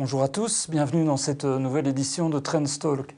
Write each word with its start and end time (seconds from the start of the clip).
Bonjour 0.00 0.22
à 0.22 0.28
tous, 0.28 0.70
bienvenue 0.70 1.04
dans 1.04 1.18
cette 1.18 1.44
nouvelle 1.44 1.86
édition 1.86 2.30
de 2.30 2.38
Trendstalk. 2.38 3.14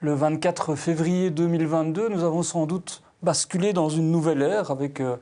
Le 0.00 0.12
24 0.12 0.74
février 0.74 1.30
2022, 1.30 2.10
nous 2.10 2.22
avons 2.22 2.42
sans 2.42 2.66
doute 2.66 3.02
basculé 3.22 3.72
dans 3.72 3.88
une 3.88 4.10
nouvelle 4.10 4.42
ère 4.42 4.70
avec 4.70 5.00
euh, 5.00 5.16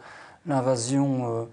l'invasion 0.46 1.30
euh, 1.30 1.44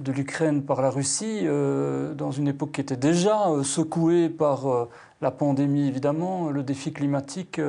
de 0.00 0.10
l'Ukraine 0.10 0.64
par 0.64 0.82
la 0.82 0.90
Russie, 0.90 1.42
euh, 1.44 2.14
dans 2.14 2.32
une 2.32 2.48
époque 2.48 2.72
qui 2.72 2.80
était 2.80 2.96
déjà 2.96 3.44
secouée 3.62 4.28
par 4.28 4.88
la 5.20 5.30
pandémie 5.30 5.86
évidemment, 5.86 6.50
le 6.50 6.64
défi 6.64 6.92
climatique. 6.92 7.60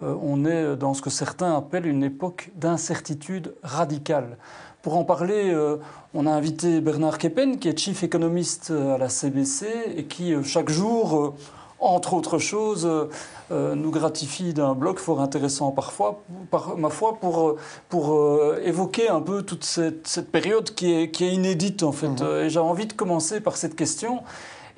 On 0.00 0.44
est 0.44 0.76
dans 0.76 0.94
ce 0.94 1.02
que 1.02 1.10
certains 1.10 1.56
appellent 1.56 1.86
une 1.86 2.04
époque 2.04 2.52
d'incertitude 2.54 3.52
radicale. 3.64 4.36
Pour 4.88 4.96
en 4.96 5.04
parler, 5.04 5.54
on 6.14 6.24
a 6.24 6.30
invité 6.30 6.80
Bernard 6.80 7.18
Keppen, 7.18 7.58
qui 7.58 7.68
est 7.68 7.78
chief 7.78 8.02
économiste 8.04 8.70
à 8.70 8.96
la 8.96 9.10
CBC 9.10 9.66
et 9.98 10.04
qui, 10.04 10.32
chaque 10.44 10.70
jour, 10.70 11.34
entre 11.78 12.14
autres 12.14 12.38
choses, 12.38 12.88
euh, 13.50 13.74
nous 13.74 13.90
gratifie 13.90 14.54
d'un 14.54 14.72
blog 14.72 14.98
fort 14.98 15.20
intéressant 15.20 15.72
parfois, 15.72 16.22
par 16.50 16.78
ma 16.78 16.88
foi, 16.88 17.18
pour, 17.20 17.56
pour 17.90 18.14
euh, 18.14 18.62
évoquer 18.64 19.10
un 19.10 19.20
peu 19.20 19.42
toute 19.42 19.64
cette, 19.64 20.30
période 20.32 20.74
qui 20.74 20.94
est, 20.94 21.10
qui 21.10 21.26
est, 21.26 21.34
inédite 21.34 21.82
en 21.82 21.92
fait. 21.92 22.22
Mhm. 22.22 22.44
Et 22.44 22.48
j'ai 22.48 22.58
envie 22.58 22.86
de 22.86 22.94
commencer 22.94 23.42
par 23.42 23.58
cette 23.58 23.76
question. 23.76 24.22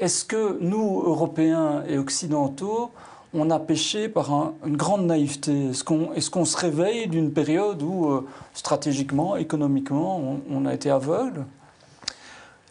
Est-ce 0.01 0.25
que 0.25 0.59
nous, 0.61 1.05
Européens 1.07 1.85
et 1.89 1.99
Occidentaux, 1.99 2.91
on 3.33 3.51
a 3.51 3.59
péché 3.59 4.09
par 4.09 4.53
une 4.67 4.77
grande 4.77 5.07
naïveté 5.07 5.71
Est-ce 5.71 6.31
qu'on 6.31 6.45
se 6.45 6.57
réveille 6.57 7.07
d'une 7.07 7.33
période 7.33 7.83
où, 7.83 8.11
euh, 8.11 8.27
stratégiquement, 8.55 9.37
économiquement, 9.37 10.19
on, 10.19 10.41
on 10.51 10.67
a 10.67 10.75
été 10.75 10.91
aveugle? 10.91 11.47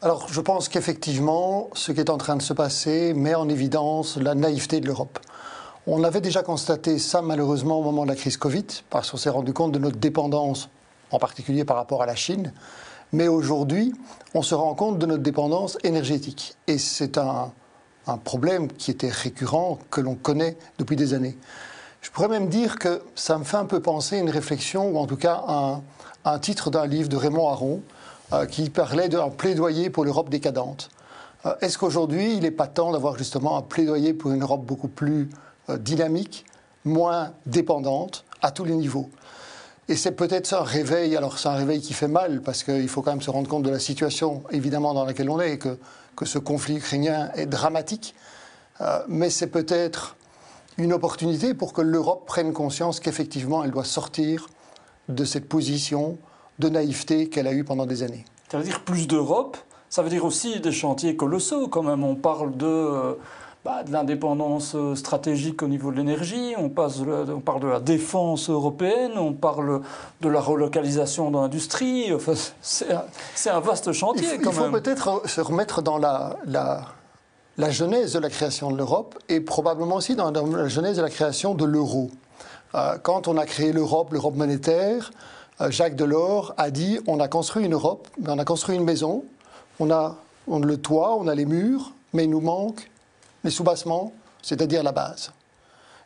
Alors, 0.02 0.28
je 0.30 0.40
pense 0.42 0.70
qu'effectivement, 0.70 1.70
ce 1.74 1.92
qui 1.92 2.00
est 2.00 2.10
en 2.10 2.18
train 2.18 2.36
de 2.36 2.42
se 2.42 2.54
passer 2.54 3.14
met 3.14 3.36
en 3.36 3.50
évidence 3.50 4.18
la 4.18 4.36
naïveté 4.36 4.80
de 4.80 4.88
l'Europe. 4.88 5.20
On 5.88 6.04
avait 6.04 6.22
déjà 6.22 6.44
constaté 6.44 7.00
ça, 7.00 7.22
malheureusement, 7.22 7.80
au 7.80 7.84
moment 7.84 8.04
de 8.04 8.10
la 8.10 8.16
crise 8.16 8.38
Covid, 8.38 8.66
parce 8.90 9.12
qu'on 9.12 9.18
s'est 9.18 9.30
rendu 9.30 9.54
compte 9.54 9.72
de 9.72 9.80
notre 9.80 9.98
dépendance, 9.98 10.70
en 11.12 11.20
particulier 11.20 11.66
par 11.66 11.78
rapport 11.78 12.02
à 12.02 12.06
la 12.06 12.16
Chine. 12.16 12.54
Mais 13.12 13.28
aujourd'hui, 13.28 13.94
on 14.34 14.42
se 14.42 14.56
rend 14.56 14.76
compte 14.76 15.00
de 15.00 15.06
notre 15.06 15.24
dépendance 15.24 15.78
énergétique. 15.84 16.56
Et 16.68 16.78
c'est 16.78 17.18
un, 17.18 17.52
problème 18.18 18.68
qui 18.68 18.92
était 18.92 19.10
récurrent, 19.10 19.80
que 19.90 20.02
l'on 20.02 20.16
connaît 20.16 20.58
depuis 20.78 20.96
des 20.96 21.14
années. 21.14 21.38
Je 22.02 22.10
pourrais 22.12 22.30
même 22.30 22.48
dire 22.48 22.80
que 22.80 23.02
ça 23.16 23.38
me 23.38 23.44
fait 23.44 23.58
un 23.58 23.66
peu 23.66 23.82
penser 23.82 24.18
à 24.18 24.20
une 24.20 24.30
réflexion, 24.30 24.90
ou 24.90 24.98
en 24.98 25.06
tout 25.06 25.18
cas 25.18 25.44
un, 25.48 25.82
un 26.26 26.40
titre 26.40 26.70
d'un 26.70 26.86
livre 26.86 27.10
de 27.10 27.18
Raymond 27.18 27.50
Aron, 27.50 27.82
euh, 28.32 28.46
qui 28.46 28.70
parlait 28.70 29.10
d'un 29.10 29.30
plaidoyer 29.30 29.90
pour 29.90 30.06
l'Europe 30.06 30.30
décadente. 30.30 30.90
Euh, 31.46 31.56
est-ce 31.62 31.78
qu'aujourd'hui, 31.78 32.34
il 32.34 32.42
n'est 32.42 32.52
pas 32.52 32.68
temps 32.68 32.92
d'avoir 32.92 33.18
justement 33.18 33.58
un 33.58 33.62
plaidoyer 33.62 34.14
pour 34.14 34.32
une 34.32 34.44
Europe 34.44 34.64
beaucoup 34.66 34.88
plus 34.88 35.30
euh, 35.70 35.78
dynamique, 35.78 36.46
moins 36.86 37.32
dépendante 37.46 38.26
à 38.42 38.52
tous 38.52 38.66
les 38.66 38.76
niveaux? 38.76 39.10
Et 39.90 39.96
c'est 39.96 40.14
peut-être 40.14 40.54
un 40.54 40.64
réveil, 40.64 41.18
alors 41.18 41.38
c'est 41.38 41.50
un 41.50 41.56
réveil 41.56 41.82
qui 41.82 41.94
fait 41.94 42.08
mal, 42.08 42.42
parce 42.42 42.64
qu'il 42.64 42.88
faut 42.88 43.02
quand 43.02 43.12
même 43.12 43.22
se 43.22 43.32
rendre 43.32 43.50
compte 43.50 43.64
de 43.64 43.70
la 43.70 43.80
situation, 43.80 44.44
évidemment, 44.52 44.94
dans 44.94 45.04
laquelle 45.04 45.30
on 45.30 45.42
est, 45.42 45.54
et 45.54 45.58
que, 45.58 45.78
que 46.16 46.26
ce 46.26 46.40
conflit 46.40 46.78
ukrainien 46.78 47.32
est 47.36 47.48
dramatique. 47.48 48.16
mais 49.08 49.30
c'est 49.30 49.48
peut-être 49.48 50.16
une 50.78 50.94
opportunité 50.94 51.54
pour 51.54 51.74
que 51.74 51.82
l'Europe 51.82 52.26
prenne 52.26 52.54
conscience 52.54 53.00
qu'effectivement, 53.00 53.64
elle 53.64 53.72
doit 53.72 53.84
sortir 53.84 54.48
de 55.10 55.26
cette 55.26 55.50
position 55.50 56.18
de 56.60 56.70
naïveté 56.70 57.30
qu'elle 57.30 57.48
a 57.48 57.54
eue 57.54 57.64
pendant 57.64 57.86
des 57.86 58.04
années. 58.04 58.26
Ça 58.52 58.58
veut 58.58 58.64
dire 58.64 58.84
plus 58.84 59.08
d'Europe, 59.08 59.58
ça 59.90 60.02
veut 60.02 60.10
dire 60.10 60.26
aussi 60.26 60.60
des 60.60 60.72
chantiers 60.72 61.16
colossaux 61.16 61.68
quand 61.68 61.84
même. 61.84 62.04
On 62.04 62.16
parle 62.16 62.56
de, 62.56 62.66
euh, 62.66 63.14
bah, 63.66 63.84
de 63.84 63.92
l'indépendance 63.92 64.74
euh, 64.76 64.96
stratégique 64.96 65.62
au 65.62 65.68
niveau 65.68 65.92
de 65.92 65.98
l'énergie, 65.98 66.54
on, 66.58 66.66
on, 66.68 67.40
parle 67.40 67.60
de 67.60 67.68
la 67.68 67.82
défense 67.82 68.50
européenne, 68.50 69.12
on 69.18 69.34
parle 69.34 69.82
de 70.22 70.30
la 70.30 70.40
relocalisation 70.40 71.30
dans 71.30 71.42
l'industrie. 71.42 72.14
Enfin, 72.14 72.34
c'est 72.62 73.50
un, 73.50 73.60
vaste 73.60 73.92
chantier 73.92 74.24
il 74.24 74.30
faut, 74.38 74.50
quand 74.50 74.54
même. 74.54 74.72
Il 74.72 74.76
faut 74.78 74.82
peut-être 74.82 75.28
se 75.28 75.42
remettre 75.42 75.82
dans 75.82 75.98
la, 75.98 76.38
la, 76.46 76.86
la, 77.58 77.70
genèse 77.70 78.14
de 78.14 78.20
la 78.20 78.30
création 78.30 78.72
de 78.72 78.78
l'Europe 78.78 79.20
et 79.28 79.42
probablement 79.42 79.96
aussi 79.96 80.16
dans, 80.16 80.32
la 80.32 80.68
genèse 80.70 80.96
de 80.96 81.02
la 81.02 81.10
création 81.10 81.54
de 81.54 81.66
l'euro. 81.66 82.12
Euh, 82.76 82.98
quand 83.04 83.28
on 83.28 83.38
a 83.38 83.46
créé 83.46 83.74
l'Europe, 83.74 84.14
l'Europe 84.14 84.36
monétaire, 84.36 85.12
euh, 85.60 85.70
Jacques 85.70 85.98
Delors 85.98 86.54
a 86.56 86.72
dit 86.72 87.00
on 87.08 87.20
a 87.20 87.28
construit 87.28 87.66
une 87.66 87.74
Europe, 87.74 88.08
mais 88.22 88.30
on 88.30 88.40
a 88.40 88.46
construit 88.46 88.78
une 88.78 88.86
maison, 88.86 89.26
on 89.82 89.92
a, 89.92 90.16
le 90.48 90.78
toit, 90.78 91.16
on 91.16 91.28
a 91.28 91.36
les 91.36 91.46
murs, 91.46 91.92
mais 92.14 92.24
il 92.24 92.30
nous 92.30 92.40
manque 92.40 92.90
les 93.44 93.52
soubassements, 93.52 94.12
c'est-à-dire 94.42 94.84
la 94.84 94.92
base. 94.92 95.32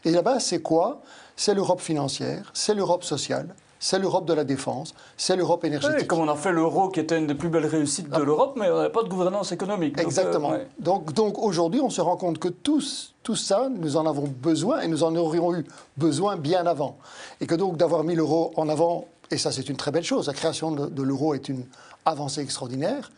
Et 0.05 0.11
la 0.11 0.21
base, 0.21 0.45
c'est 0.45 0.61
quoi? 0.61 1.01
C'est 1.35 1.53
l'Europe 1.53 1.81
financière, 1.81 2.51
c'est 2.53 2.73
l'Europe 2.73 3.03
sociale, 3.03 3.55
c'est 3.79 3.99
l'Europe 3.99 4.25
de 4.25 4.33
la 4.33 4.44
défense, 4.44 4.94
c'est 5.17 5.35
l'Europe 5.35 5.66
énergétique. 5.66 6.07
comme 6.07 6.19
on 6.19 6.29
a 6.29 6.35
fait 6.35 6.51
l'euro 6.51 6.89
qui 6.89 6.99
était 6.99 7.17
une 7.17 7.27
des 7.27 7.35
plus 7.35 7.49
belles 7.49 7.66
réussites 7.66 8.09
de 8.09 8.16
ah. 8.16 8.19
l'Europe, 8.19 8.53
mais 8.55 8.69
on 8.69 8.77
n'avait 8.77 8.91
pas 8.91 9.03
de 9.03 9.09
gouvernance 9.09 9.51
économique. 9.51 9.99
Exactement. 9.99 10.53
Donc, 10.79 11.09
euh, 11.09 11.13
donc, 11.13 11.39
aujourd'hui, 11.39 11.81
on 11.81 11.89
se 11.89 12.01
rend 12.01 12.17
compte 12.17 12.38
que 12.38 12.49
tous, 12.49 13.13
tout 13.23 13.35
ça, 13.35 13.69
nous 13.69 13.97
en 13.97 14.05
avons 14.05 14.27
besoin 14.27 14.81
et 14.81 14.88
nous 14.88 15.03
en 15.03 15.15
aurions 15.15 15.55
eu 15.55 15.65
besoin 15.97 16.38
bien 16.38 16.65
avant. 16.65 16.97
Et 17.41 17.47
que 17.47 17.55
donc 17.55 17.77
d'avoir 17.77 18.03
mis 18.03 18.15
l'euro 18.15 18.53
en 18.55 18.69
avant 18.69 19.07
et 19.33 19.38
ça, 19.38 19.51
c'est 19.51 19.67
une 19.67 19.77
très 19.77 19.91
belle 19.91 20.03
chose. 20.03 20.27
La 20.27 20.33
création 20.33 20.71
de, 20.71 21.01
l'euro 21.01 21.33
est 21.33 21.50
une 21.50 21.65
avancée 22.05 22.41
extraordinaire, 22.41 23.11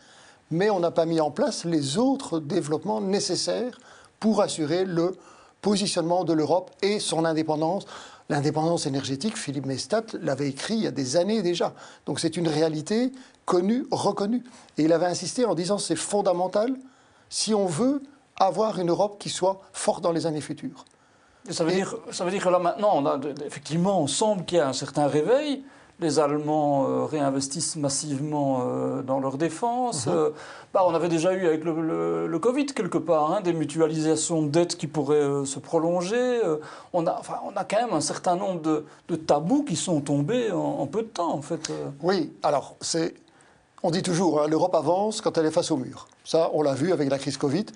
mais 0.50 0.70
on 0.70 0.80
n'a 0.80 0.90
pas 0.90 1.04
mis 1.04 1.20
en 1.20 1.30
place 1.30 1.64
les 1.64 1.98
autres 1.98 2.40
développements 2.40 3.02
nécessaires 3.02 3.78
pour 4.26 4.42
assurer 4.42 4.84
le 4.84 5.14
positionnement 5.62 6.24
de 6.24 6.32
l'Europe 6.32 6.72
et 6.82 6.98
son 6.98 7.24
indépendance. 7.24 7.86
L'indépendance 8.28 8.84
énergétique, 8.84 9.36
Philippe 9.36 9.66
Mestat 9.66 10.02
l'avait 10.20 10.48
écrit 10.48 10.74
il 10.74 10.82
y 10.82 10.86
a 10.88 10.90
des 10.90 11.16
années 11.16 11.42
déjà. 11.42 11.74
Donc 12.06 12.18
c'est 12.18 12.36
une 12.36 12.48
réalité 12.48 13.12
connue, 13.44 13.86
reconnue. 13.92 14.42
Et 14.78 14.82
il 14.82 14.92
avait 14.92 15.06
insisté 15.06 15.44
en 15.44 15.54
disant 15.54 15.78
c'est 15.78 15.94
fondamental 15.94 16.74
si 17.28 17.54
on 17.54 17.66
veut 17.66 18.02
avoir 18.36 18.80
une 18.80 18.90
Europe 18.90 19.16
qui 19.20 19.30
soit 19.30 19.60
forte 19.72 20.02
dans 20.02 20.10
les 20.10 20.26
années 20.26 20.40
futures. 20.40 20.84
Ça 21.48 21.62
veut, 21.62 21.70
dire, 21.70 21.94
ça 22.10 22.24
veut 22.24 22.32
dire 22.32 22.42
que 22.42 22.48
là 22.48 22.58
maintenant, 22.58 22.94
on 22.96 23.06
a, 23.06 23.20
effectivement, 23.46 24.02
on 24.02 24.08
semble 24.08 24.44
qu'il 24.44 24.58
y 24.58 24.60
a 24.60 24.68
un 24.68 24.72
certain 24.72 25.06
réveil 25.06 25.62
les 26.00 26.18
Allemands 26.18 26.88
euh, 26.88 27.04
réinvestissent 27.04 27.76
massivement 27.76 28.64
euh, 28.66 29.02
dans 29.02 29.18
leur 29.18 29.38
défense. 29.38 30.06
Mhm. 30.06 30.12
Euh, 30.14 30.30
bah, 30.74 30.84
on 30.86 30.94
avait 30.94 31.08
déjà 31.08 31.32
eu 31.32 31.46
avec 31.46 31.64
le, 31.64 32.38
Covid 32.38 32.66
quelque 32.66 32.98
part 32.98 33.32
hein, 33.32 33.40
des 33.40 33.54
mutualisations 33.54 34.42
de 34.42 34.48
dettes 34.48 34.76
qui 34.76 34.86
pourraient 34.86 35.44
se 35.46 35.58
prolonger. 35.58 36.40
on, 36.92 37.06
a, 37.06 37.16
enfin, 37.18 37.38
on 37.44 37.56
a 37.56 37.64
quand 37.64 37.80
même 37.80 37.94
un 37.94 38.02
certain 38.02 38.36
nombre 38.36 38.60
de, 38.60 39.16
tabous 39.16 39.64
qui 39.64 39.74
sont 39.74 40.00
tombés 40.00 40.52
en, 40.52 40.86
peu 40.86 41.02
de 41.02 41.08
temps 41.08 41.32
en 41.32 41.42
fait. 41.42 41.72
Oui, 42.02 42.32
alors 42.42 42.76
c'est 42.80 43.14
on 43.82 43.90
dit 43.90 44.02
toujours, 44.02 44.42
hein, 44.42 44.48
l'Europe 44.48 44.74
avance 44.74 45.20
quand 45.20 45.38
elle 45.38 45.46
est 45.46 45.50
face 45.50 45.70
au 45.70 45.76
mur. 45.76 46.08
Ça, 46.24 46.50
on 46.52 46.62
l'a 46.62 46.74
vu 46.74 46.92
avec 46.92 47.08
la 47.08 47.18
crise 47.18 47.36
Covid. 47.36 47.66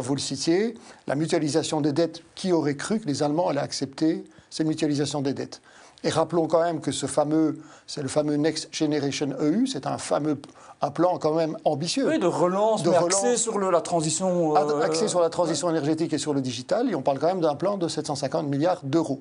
vous 0.00 0.14
le 0.14 0.20
citiez, 0.20 0.74
la 1.06 1.14
mutualisation 1.14 1.80
des 1.80 1.92
dettes. 1.92 2.22
Qui 2.34 2.52
aurait 2.52 2.76
cru 2.76 3.00
que 3.00 3.06
les 3.06 3.22
Allemands 3.22 3.48
allaient 3.48 3.60
accepter 3.60 4.24
cette 4.50 4.66
mutualisation 4.66 5.22
des 5.22 5.34
dettes? 5.34 5.62
Et 6.04 6.10
rappelons 6.10 6.46
quand 6.46 6.62
même 6.62 6.80
que 6.80 6.92
ce 6.92 7.06
fameux, 7.06 7.58
c'est 7.86 8.02
le 8.02 8.08
fameux 8.08 8.36
Next 8.36 8.68
Generation 8.72 9.30
EU, 9.40 9.66
c'est 9.66 9.86
un 9.86 9.98
fameux 9.98 10.40
un 10.82 10.90
plan 10.90 11.16
quand 11.18 11.34
même 11.34 11.56
ambitieux. 11.64 12.08
Oui, 12.08 12.18
de 12.18 12.26
relance, 12.26 12.82
de 12.82 12.90
axé 12.90 13.36
sur 13.36 13.58
la 13.58 13.80
transition. 13.80 14.56
Euh, 14.56 14.82
axé 14.82 15.06
sur 15.06 15.20
la 15.20 15.30
transition 15.30 15.70
énergétique 15.70 16.12
et 16.12 16.18
sur 16.18 16.34
le 16.34 16.40
digital, 16.40 16.90
et 16.90 16.94
on 16.96 17.02
parle 17.02 17.20
quand 17.20 17.28
même 17.28 17.40
d'un 17.40 17.54
plan 17.54 17.78
de 17.78 17.86
750 17.86 18.48
milliards 18.48 18.80
d'euros, 18.82 19.20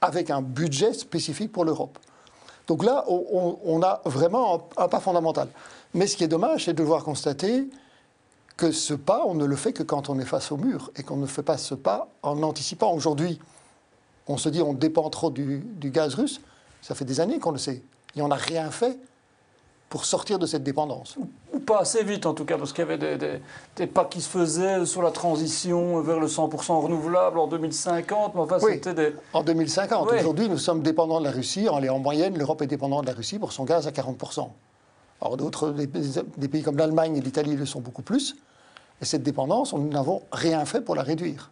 avec 0.00 0.30
un 0.30 0.40
budget 0.40 0.94
spécifique 0.94 1.52
pour 1.52 1.66
l'Europe. 1.66 1.98
Donc 2.66 2.82
là, 2.82 3.04
on, 3.08 3.82
a 3.82 4.00
vraiment 4.06 4.66
un, 4.78 4.88
pas 4.88 5.00
fondamental. 5.00 5.48
Mais 5.92 6.06
ce 6.06 6.16
qui 6.16 6.24
est 6.24 6.28
dommage, 6.28 6.64
c'est 6.64 6.72
de 6.72 6.78
devoir 6.78 7.04
constater 7.04 7.68
que 8.56 8.72
ce 8.72 8.94
pas, 8.94 9.24
on 9.26 9.34
ne 9.34 9.44
le 9.44 9.56
fait 9.56 9.74
que 9.74 9.82
quand 9.82 10.08
on 10.08 10.18
est 10.18 10.24
face 10.24 10.50
au 10.50 10.56
mur, 10.56 10.90
et 10.96 11.02
qu'on 11.02 11.18
ne 11.18 11.26
fait 11.26 11.42
pas 11.42 11.58
ce 11.58 11.74
pas 11.74 12.08
en 12.22 12.42
anticipant. 12.42 12.94
Aujourd'hui, 12.94 13.38
on 14.26 14.36
se 14.36 14.48
dit 14.48 14.62
on 14.62 14.72
dépend 14.72 15.08
trop 15.10 15.30
du, 15.30 15.64
gaz 15.82 16.14
russe. 16.14 16.40
Ça 16.82 16.94
fait 16.94 17.04
des 17.04 17.20
années 17.20 17.38
qu'on 17.38 17.50
le 17.50 17.58
sait. 17.58 17.82
Et 18.16 18.22
on 18.22 18.28
n'a 18.28 18.36
rien 18.36 18.70
fait 18.70 18.98
pour 19.88 20.04
sortir 20.04 20.38
de 20.38 20.46
cette 20.46 20.62
dépendance. 20.62 21.16
Ou, 21.52 21.58
pas 21.60 21.80
assez 21.80 22.02
vite 22.02 22.26
en 22.26 22.34
tout 22.34 22.44
cas, 22.44 22.58
parce 22.58 22.72
qu'il 22.72 22.84
y 22.84 22.92
avait 22.92 23.40
des, 23.76 23.86
pas 23.86 24.04
qui 24.04 24.20
se 24.20 24.28
faisaient 24.28 24.84
sur 24.86 25.02
la 25.02 25.10
transition 25.10 26.00
vers 26.00 26.18
le 26.20 26.26
100% 26.26 26.82
renouvelable 26.82 27.38
en 27.38 27.46
2050. 27.46 28.34
Mais 28.34 28.40
enfin, 28.40 28.58
oui, 28.62 28.80
des... 28.80 29.14
en 29.32 29.42
2050. 29.42 30.12
Aujourd'hui, 30.12 30.48
nous 30.48 30.58
sommes 30.58 30.82
dépendants 30.82 31.20
de 31.20 31.24
la 31.24 31.30
Russie. 31.30 31.68
En, 31.68 31.82
en 31.82 31.98
moyenne, 31.98 32.36
l'Europe 32.36 32.62
est 32.62 32.66
dépendante 32.66 33.02
de 33.02 33.10
la 33.10 33.16
Russie 33.16 33.38
pour 33.38 33.52
son 33.52 33.64
gaz 33.64 33.86
à 33.86 33.90
40%. 33.90 34.48
Alors 35.20 35.36
d'autres, 35.36 35.70
des, 35.70 35.86
des 35.86 36.48
pays 36.48 36.62
comme 36.62 36.76
l'Allemagne 36.76 37.16
et 37.16 37.20
l'Italie 37.20 37.56
le 37.56 37.64
sont 37.64 37.80
beaucoup 37.80 38.02
plus. 38.02 38.36
Et 39.00 39.04
cette 39.04 39.22
dépendance, 39.22 39.72
nous 39.72 39.88
n'avons 39.88 40.22
rien 40.32 40.64
fait 40.64 40.80
pour 40.80 40.94
la 40.94 41.02
réduire. 41.02 41.50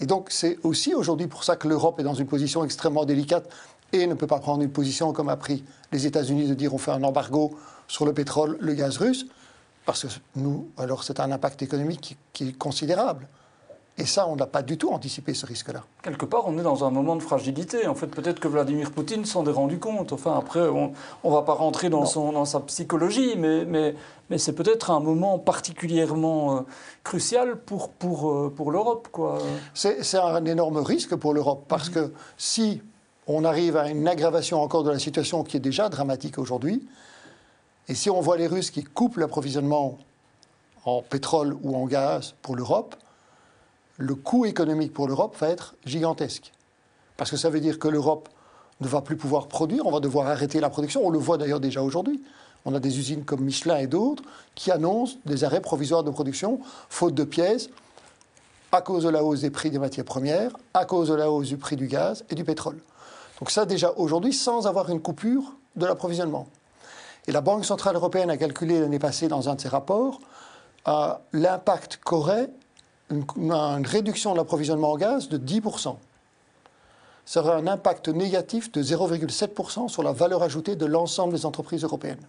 Et 0.00 0.06
donc 0.06 0.28
c'est 0.30 0.58
aussi 0.62 0.94
aujourd'hui 0.94 1.26
pour 1.26 1.44
ça 1.44 1.56
que 1.56 1.68
l'Europe 1.68 2.00
est 2.00 2.02
dans 2.02 2.14
une 2.14 2.26
position 2.26 2.64
extrêmement 2.64 3.04
délicate 3.04 3.48
et 3.92 4.06
ne 4.06 4.14
peut 4.14 4.26
pas 4.26 4.40
prendre 4.40 4.62
une 4.62 4.70
position 4.70 5.12
comme 5.12 5.28
a 5.28 5.36
pris 5.36 5.64
les 5.92 6.06
États-Unis 6.06 6.48
de 6.48 6.54
dire 6.54 6.74
on 6.74 6.78
fait 6.78 6.90
un 6.90 7.02
embargo 7.04 7.56
sur 7.86 8.06
le 8.06 8.12
pétrole, 8.12 8.56
le 8.60 8.74
gaz 8.74 8.96
russe. 8.96 9.26
Parce 9.86 10.02
que 10.02 10.08
nous, 10.36 10.68
alors 10.78 11.04
c'est 11.04 11.20
un 11.20 11.30
impact 11.30 11.62
économique 11.62 12.16
qui, 12.32 12.48
est 12.48 12.52
considérable. 12.52 13.28
Et 13.96 14.06
ça, 14.06 14.26
on 14.26 14.34
n'a 14.34 14.46
pas 14.46 14.62
du 14.62 14.76
tout 14.76 14.90
anticipé 14.90 15.34
ce 15.34 15.46
risque-là. 15.46 15.84
Quelque 16.02 16.24
part, 16.24 16.44
on 16.46 16.58
est 16.58 16.62
dans 16.62 16.84
un 16.84 16.90
moment 16.90 17.14
de 17.14 17.22
fragilité. 17.22 17.86
En 17.86 17.94
fait, 17.94 18.08
peut-être 18.08 18.40
que 18.40 18.48
Vladimir 18.48 18.90
Poutine 18.90 19.24
s'en 19.24 19.46
est 19.46 19.52
rendu 19.52 19.78
compte. 19.78 20.12
Enfin, 20.12 20.36
après, 20.36 20.66
on 20.68 20.92
ne 21.22 21.30
va 21.30 21.42
pas 21.42 21.54
rentrer 21.54 21.90
dans, 21.90 22.04
son, 22.04 22.32
dans 22.32 22.44
sa 22.44 22.58
psychologie, 22.60 23.34
mais, 23.36 23.64
mais, 23.64 23.94
mais 24.30 24.38
c'est 24.38 24.54
peut-être 24.54 24.90
un 24.90 24.98
moment 24.98 25.38
particulièrement 25.38 26.56
euh, 26.56 26.60
crucial 27.04 27.56
pour, 27.56 27.90
pour, 27.90 28.30
euh, 28.32 28.52
pour 28.54 28.72
l'Europe. 28.72 29.08
C'est 29.74 30.18
un 30.18 30.44
énorme 30.44 30.78
risque 30.78 31.14
pour 31.14 31.32
l'Europe, 31.32 31.64
parce 31.68 31.88
que 31.88 32.12
si 32.36 32.82
on 33.28 33.44
arrive 33.44 33.76
à 33.76 33.88
une 33.88 34.08
aggravation 34.08 34.60
encore 34.60 34.82
de 34.82 34.90
la 34.90 34.98
situation 34.98 35.44
qui 35.44 35.56
est 35.56 35.60
déjà 35.60 35.88
dramatique 35.88 36.38
aujourd'hui, 36.38 36.84
et 37.86 37.94
si 37.94 38.10
on 38.10 38.20
voit 38.20 38.38
les 38.38 38.48
Russes 38.48 38.72
qui 38.72 38.82
coupent 38.82 39.18
l'approvisionnement 39.18 39.98
en 40.84 41.00
pétrole 41.00 41.56
ou 41.62 41.76
en 41.76 41.86
gaz 41.86 42.34
pour 42.42 42.56
l'Europe, 42.56 42.96
le 43.96 44.14
coût 44.14 44.44
économique 44.44 44.92
pour 44.92 45.06
l'Europe 45.08 45.36
va 45.38 45.48
être 45.48 45.74
gigantesque. 45.84 46.52
Parce 47.16 47.30
que 47.30 47.36
ça 47.36 47.50
veut 47.50 47.60
dire 47.60 47.78
que 47.78 47.88
l'Europe 47.88 48.28
ne 48.80 48.88
va 48.88 49.00
plus 49.00 49.16
pouvoir 49.16 49.46
produire, 49.46 49.86
on 49.86 49.92
va 49.92 50.00
devoir 50.00 50.26
arrêter 50.26 50.60
la 50.60 50.70
production. 50.70 51.06
On 51.06 51.10
le 51.10 51.18
voit 51.18 51.38
d'ailleurs 51.38 51.60
déjà 51.60 51.82
aujourd'hui. 51.82 52.22
On 52.64 52.74
a 52.74 52.80
des 52.80 52.98
usines 52.98 53.24
comme 53.24 53.40
Michelin 53.40 53.76
et 53.76 53.86
d'autres 53.86 54.22
qui 54.54 54.70
annoncent 54.70 55.16
des 55.26 55.44
arrêts 55.44 55.60
provisoires 55.60 56.02
de 56.02 56.10
production, 56.10 56.60
faute 56.88 57.14
de 57.14 57.24
pièces, 57.24 57.68
à 58.72 58.80
cause 58.80 59.04
de 59.04 59.08
la 59.08 59.22
hausse 59.22 59.42
des 59.42 59.50
prix 59.50 59.70
des 59.70 59.78
matières 59.78 60.04
premières, 60.04 60.50
à 60.72 60.84
cause 60.84 61.08
de 61.08 61.14
la 61.14 61.30
hausse 61.30 61.48
du 61.48 61.56
prix 61.56 61.76
du 61.76 61.86
gaz 61.86 62.24
et 62.30 62.34
du 62.34 62.42
pétrole. 62.42 62.78
Donc 63.38 63.50
ça 63.50 63.66
déjà 63.66 63.92
aujourd'hui 63.96 64.32
sans 64.32 64.66
avoir 64.66 64.90
une 64.90 65.00
coupure 65.00 65.54
de 65.76 65.86
l'approvisionnement. 65.86 66.48
Et 67.26 67.32
la 67.32 67.40
Banque 67.40 67.64
Centrale 67.64 67.94
Européenne 67.94 68.30
a 68.30 68.36
calculé 68.36 68.80
l'année 68.80 68.98
passée 68.98 69.28
dans 69.28 69.48
un 69.48 69.54
de 69.54 69.60
ses 69.60 69.68
rapports 69.68 70.20
euh, 70.88 71.14
l'impact 71.32 72.00
qu'aurait 72.04 72.50
une, 73.36 73.86
réduction 73.86 74.32
de 74.32 74.38
l'approvisionnement 74.38 74.92
en 74.92 74.96
gaz 74.96 75.28
de 75.28 75.38
10%. 75.38 75.96
Ça 77.26 77.40
aurait 77.40 77.54
un 77.54 77.66
impact 77.66 78.08
négatif 78.08 78.70
de 78.72 78.82
0,7% 78.82 79.88
sur 79.88 80.02
la 80.02 80.12
valeur 80.12 80.42
ajoutée 80.42 80.76
de 80.76 80.86
l'ensemble 80.86 81.32
des 81.32 81.46
entreprises 81.46 81.82
européennes. 81.84 82.26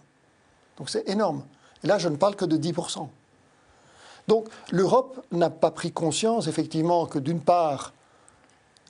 Donc 0.78 0.90
c'est 0.90 1.08
énorme. 1.08 1.42
Et 1.84 1.86
là, 1.86 1.98
je 1.98 2.08
ne 2.08 2.16
parle 2.16 2.36
que 2.36 2.44
de 2.44 2.56
10%. 2.56 3.06
Donc 4.28 4.48
l'Europe 4.70 5.24
n'a 5.32 5.50
pas 5.50 5.70
pris 5.70 5.92
conscience, 5.92 6.48
effectivement, 6.48 7.06
que 7.06 7.18
d'une 7.18 7.40
part, 7.40 7.92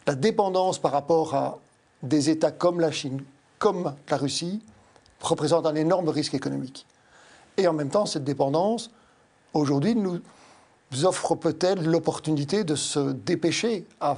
la 0.07 0.15
dépendance 0.15 0.79
par 0.79 0.93
rapport 0.93 1.35
à 1.35 1.59
des 2.03 2.31
États 2.31 2.53
comme 2.53 2.81
la 2.81 2.91
Chine, 2.93 3.23
comme 3.59 3.95
la 4.09 4.17
Russie, 4.17 4.63
représente 5.21 5.67
un 5.67 5.75
énorme 5.75 6.09
risque 6.09 6.35
économique. 6.35 6.87
Et 7.57 7.67
en 7.67 7.73
même 7.73 7.91
temps, 7.91 8.07
cette 8.07 8.25
dépendance, 8.25 8.91
aujourd'hui, 9.55 9.95
nous 9.95 10.21
offre 11.05 11.35
peut-être 11.35 11.83
l'opportunité 11.83 12.65
de 12.65 12.75
se 12.75 13.13
dépêcher 13.13 13.87
à 14.01 14.17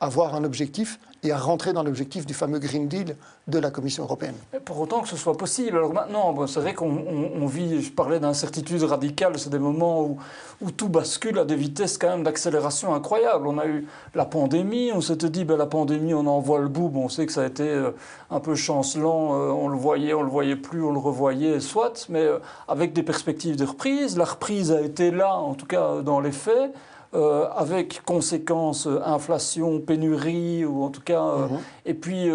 avoir 0.00 0.34
un 0.34 0.44
objectif 0.44 0.98
et 1.24 1.32
à 1.32 1.38
rentrer 1.38 1.72
dans 1.72 1.82
l'objectif 1.82 2.26
du 2.26 2.34
fameux 2.34 2.60
Green 2.60 2.86
Deal 2.86 3.16
de 3.48 3.58
la 3.58 3.70
Commission 3.70 4.04
européenne. 4.04 4.36
pour 4.64 4.78
autant 4.80 5.00
que 5.00 5.08
ce 5.08 5.16
soit 5.16 5.36
possible. 5.36 5.76
Alors 5.76 5.92
maintenant, 5.92 6.46
c'est 6.46 6.60
vrai 6.60 6.74
qu'on 6.74 7.46
vit, 7.46 7.82
je 7.82 7.90
parlais 7.90 8.20
d'incertitude 8.20 8.82
radicale, 8.84 9.36
c'est 9.38 9.50
des 9.50 9.58
moments 9.58 10.04
où, 10.04 10.70
tout 10.76 10.88
bascule 10.88 11.38
à 11.38 11.44
des 11.44 11.56
vitesses 11.56 11.98
quand 11.98 12.10
même 12.10 12.22
d'accélération 12.22 12.94
incroyables. 12.94 13.46
On 13.46 13.58
a 13.58 13.66
eu 13.66 13.86
la 14.14 14.24
pandémie, 14.24 14.92
on 14.92 15.00
s'était 15.00 15.30
dit, 15.30 15.44
ben, 15.44 15.56
la 15.56 15.66
pandémie, 15.66 16.14
on 16.14 16.26
en 16.26 16.40
voit 16.40 16.60
le 16.60 16.68
bout. 16.68 16.88
Bon, 16.88 17.04
on 17.04 17.08
sait 17.08 17.26
que 17.26 17.32
ça 17.32 17.42
a 17.42 17.46
été 17.46 17.68
euh, 17.68 17.90
un 18.30 18.40
peu 18.40 18.54
chancelant, 18.54 19.34
euh, 19.34 19.50
on 19.50 19.68
le 19.68 19.76
voyait, 19.76 20.14
on 20.14 20.22
le 20.22 20.30
voyait 20.30 20.56
plus, 20.56 20.82
on 20.82 20.92
le 20.92 20.98
revoyait, 20.98 21.60
soit, 21.60 22.06
mais 22.08 22.22
euh, 22.22 22.38
avec 22.68 22.92
des 22.92 23.02
perspectives 23.02 23.56
de 23.56 23.64
reprise. 23.64 24.16
La 24.16 24.24
reprise 24.24 24.70
a 24.70 24.80
été 24.80 25.10
là, 25.10 25.36
en 25.36 25.54
tout 25.54 25.66
cas 25.66 26.02
dans 26.02 26.20
les 26.20 26.32
faits. 26.32 26.72
Euh, 27.14 27.48
avec 27.56 28.02
conséquences 28.04 28.86
euh, 28.86 29.00
inflation, 29.02 29.80
pénurie, 29.80 30.66
ou 30.66 30.82
en 30.82 30.90
tout 30.90 31.00
cas. 31.00 31.22
Euh, 31.22 31.48
mhm. 31.48 31.58
Et 31.86 31.94
puis, 31.94 32.30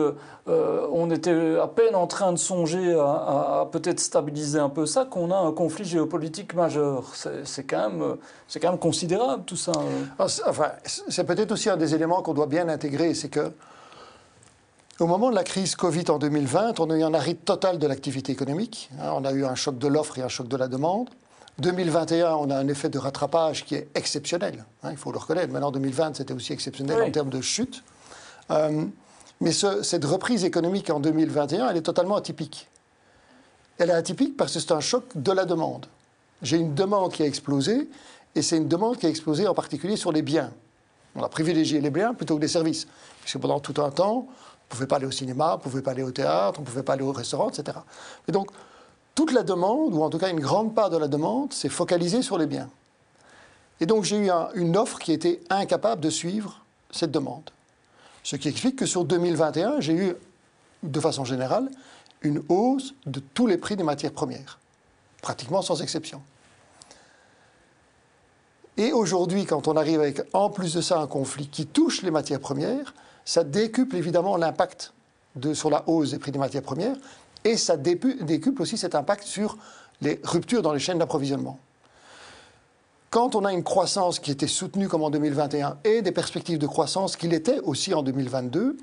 on 0.47 1.11
était 1.11 1.57
à 1.61 1.67
peine 1.67 1.93
en 1.95 2.07
train 2.07 2.33
de 2.33 2.39
songer 2.39 2.91
à, 2.93 3.67
peut-être 3.71 3.99
stabiliser 3.99 4.57
un 4.57 4.69
peu 4.69 4.87
ça, 4.87 5.05
qu'on 5.05 5.29
a 5.29 5.37
un 5.37 5.51
conflit 5.51 5.85
géopolitique 5.85 6.55
majeur. 6.55 7.13
C'est 7.43 7.65
quand, 7.65 7.89
même, 7.89 8.15
quand 8.59 8.69
même 8.69 8.79
considérable 8.79 9.43
tout 9.45 9.55
ça. 9.55 9.73
Ah, 10.17 10.25
enfin, 10.47 10.71
c'est 10.83 11.23
peut-être 11.23 11.51
aussi 11.51 11.69
un 11.69 11.77
des 11.77 11.93
éléments 11.93 12.23
qu'on 12.23 12.33
doit 12.33 12.47
bien 12.47 12.67
intégrer, 12.67 13.13
c'est 13.13 13.29
que. 13.29 13.51
Au 14.99 15.07
moment 15.07 15.31
de 15.31 15.35
la 15.35 15.43
crise 15.43 15.75
Covid 15.75 16.05
en 16.09 16.19
2020, 16.19 16.79
on 16.79 16.89
a 16.91 16.97
eu 16.97 17.03
un 17.03 17.13
arrêt 17.15 17.33
total 17.33 17.79
de 17.79 17.87
l'activité 17.87 18.31
économique. 18.31 18.89
Hein, 19.01 19.11
on 19.15 19.25
a 19.25 19.31
eu 19.31 19.43
un 19.43 19.55
choc 19.55 19.77
de 19.77 19.87
l'offre 19.87 20.19
et 20.19 20.21
un 20.21 20.27
choc 20.27 20.47
de 20.47 20.55
la 20.55 20.67
demande. 20.67 21.09
2021, 21.59 22.33
on 22.35 22.49
a 22.49 22.57
un 22.57 22.67
effet 22.67 22.89
de 22.89 22.97
rattrapage 22.97 23.65
qui 23.65 23.75
est 23.75 23.87
exceptionnel, 23.93 24.65
hein, 24.81 24.89
il 24.91 24.97
faut 24.97 25.11
le 25.11 25.19
reconnaître. 25.19 25.53
Maintenant, 25.53 25.71
2020, 25.71 26.15
c'était 26.15 26.33
aussi 26.33 26.51
exceptionnel 26.51 27.01
en 27.01 27.11
termes 27.11 27.29
de 27.29 27.41
chute. 27.41 27.83
Euh, 28.49 28.85
mais 29.39 29.51
cette 29.51 30.05
reprise 30.05 30.45
économique 30.45 30.89
en 30.89 30.99
2021, 30.99 31.69
elle 31.69 31.77
est 31.77 31.81
totalement 31.81 32.15
atypique. 32.15 32.69
Elle 33.77 33.89
est 33.89 33.93
atypique 33.93 34.37
parce 34.37 34.53
que 34.53 34.59
c'est 34.59 34.71
un 34.71 34.79
choc 34.79 35.05
de 35.15 35.31
la 35.31 35.45
demande. 35.45 35.87
J'ai 36.41 36.57
une 36.57 36.73
demande 36.73 37.11
qui 37.11 37.23
a 37.23 37.25
explosé, 37.25 37.89
et 38.35 38.41
c'est 38.41 38.57
une 38.57 38.67
demande 38.67 38.97
qui 38.97 39.05
a 39.05 39.09
explosé 39.09 39.47
en 39.47 39.53
particulier 39.53 39.95
sur 39.95 40.11
les 40.11 40.21
biens. 40.21 40.51
On 41.15 41.23
a 41.23 41.29
privilégié 41.29 41.81
les 41.81 41.89
biens 41.89 42.13
plutôt 42.13 42.37
que 42.37 42.41
les 42.41 42.47
services. 42.47 42.87
Puisque 43.21 43.37
pendant 43.37 43.59
tout 43.59 43.79
un 43.81 43.91
temps, 43.91 44.27
on 44.27 44.31
ne 44.31 44.69
pouvait 44.69 44.87
pas 44.87 44.95
aller 44.95 45.05
au 45.05 45.11
cinéma, 45.11 45.53
on 45.53 45.57
ne 45.57 45.61
pouvait 45.61 45.81
pas 45.81 45.91
aller 45.91 46.03
au 46.03 46.11
théâtre, 46.11 46.59
on 46.59 46.63
ne 46.63 46.67
pouvait 46.67 46.83
pas 46.83 46.93
aller 46.93 47.03
au 47.03 47.11
restaurant, 47.11 47.49
etc. 47.49 47.77
Et 48.27 48.31
donc, 48.31 48.49
toute 49.15 49.31
la 49.31 49.43
demande, 49.43 49.93
ou 49.93 50.01
en 50.01 50.09
tout 50.09 50.17
cas 50.17 50.29
une 50.29 50.39
grande 50.39 50.73
part 50.73 50.89
de 50.89 50.97
la 50.97 51.07
demande, 51.07 51.53
s'est 51.53 51.69
focalisée 51.69 52.21
sur 52.21 52.37
les 52.37 52.47
biens. 52.47 52.69
Et 53.79 53.85
donc 53.85 54.03
j'ai 54.03 54.17
eu 54.17 54.29
une 54.55 54.77
offre 54.77 54.99
qui 54.99 55.11
était 55.11 55.41
incapable 55.49 56.01
de 56.01 56.09
suivre 56.09 56.63
cette 56.91 57.11
demande. 57.11 57.49
Ce 58.23 58.35
qui 58.35 58.47
explique 58.47 58.77
que 58.77 58.85
sur 58.85 59.03
2021, 59.03 59.81
j'ai 59.81 59.93
eu, 59.93 60.15
de 60.83 60.99
façon 60.99 61.25
générale, 61.25 61.69
une 62.21 62.41
hausse 62.49 62.93
de 63.05 63.19
tous 63.19 63.47
les 63.47 63.57
prix 63.57 63.75
des 63.75 63.83
matières 63.83 64.13
premières, 64.13 64.59
pratiquement 65.21 65.61
sans 65.61 65.81
exception. 65.81 66.21
Et 68.77 68.91
aujourd'hui, 68.91 69.45
quand 69.45 69.67
on 69.67 69.75
arrive 69.75 69.99
avec, 69.99 70.21
en 70.33 70.49
plus 70.49 70.73
de 70.73 70.81
ça, 70.81 70.99
un 70.99 71.07
conflit 71.07 71.47
qui 71.47 71.67
touche 71.67 72.01
les 72.01 72.11
matières 72.11 72.39
premières, 72.39 72.93
ça 73.25 73.43
décuple 73.43 73.95
évidemment 73.95 74.37
l'impact 74.37 74.93
sur 75.53 75.69
la 75.69 75.83
hausse 75.87 76.11
des 76.11 76.19
prix 76.19 76.31
des 76.31 76.39
matières 76.39 76.63
premières, 76.63 76.95
et 77.43 77.57
ça 77.57 77.77
décuple 77.77 78.61
aussi 78.61 78.77
cet 78.77 78.95
impact 78.95 79.23
sur 79.23 79.57
les 80.01 80.19
ruptures 80.23 80.61
dans 80.61 80.73
les 80.73 80.79
chaînes 80.79 80.99
d'approvisionnement. 80.99 81.59
Quand 83.09 83.35
on 83.35 83.45
a 83.45 83.53
une 83.53 83.63
croissance 83.63 84.19
qui 84.19 84.31
était 84.31 84.47
soutenue 84.47 84.87
comme 84.87 85.03
en 85.03 85.11
2021 85.11 85.77
et 85.83 86.01
des 86.01 86.11
perspectives 86.11 86.57
de 86.57 86.65
croissance 86.65 87.15
qu'il 87.15 87.33
était 87.33 87.59
aussi 87.59 87.93
en 87.93 88.01
2022, 88.01 88.77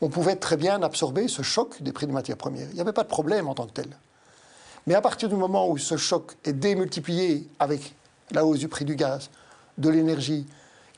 on 0.00 0.08
pouvait 0.08 0.36
très 0.36 0.56
bien 0.56 0.82
absorber 0.82 1.28
ce 1.28 1.42
choc 1.42 1.82
des 1.82 1.92
prix 1.92 2.06
des 2.06 2.12
matières 2.12 2.36
premières. 2.36 2.68
Il 2.70 2.74
n'y 2.74 2.80
avait 2.80 2.92
pas 2.92 3.02
de 3.02 3.08
problème 3.08 3.48
en 3.48 3.54
tant 3.54 3.66
que 3.66 3.72
tel. 3.72 3.88
Mais 4.86 4.94
à 4.94 5.00
partir 5.00 5.28
du 5.28 5.36
moment 5.36 5.68
où 5.68 5.78
ce 5.78 5.96
choc 5.96 6.36
est 6.44 6.52
démultiplié 6.52 7.48
avec 7.58 7.94
la 8.30 8.44
hausse 8.44 8.58
du 8.58 8.68
prix 8.68 8.84
du 8.84 8.96
gaz, 8.96 9.30
de 9.78 9.88
l'énergie, 9.88 10.46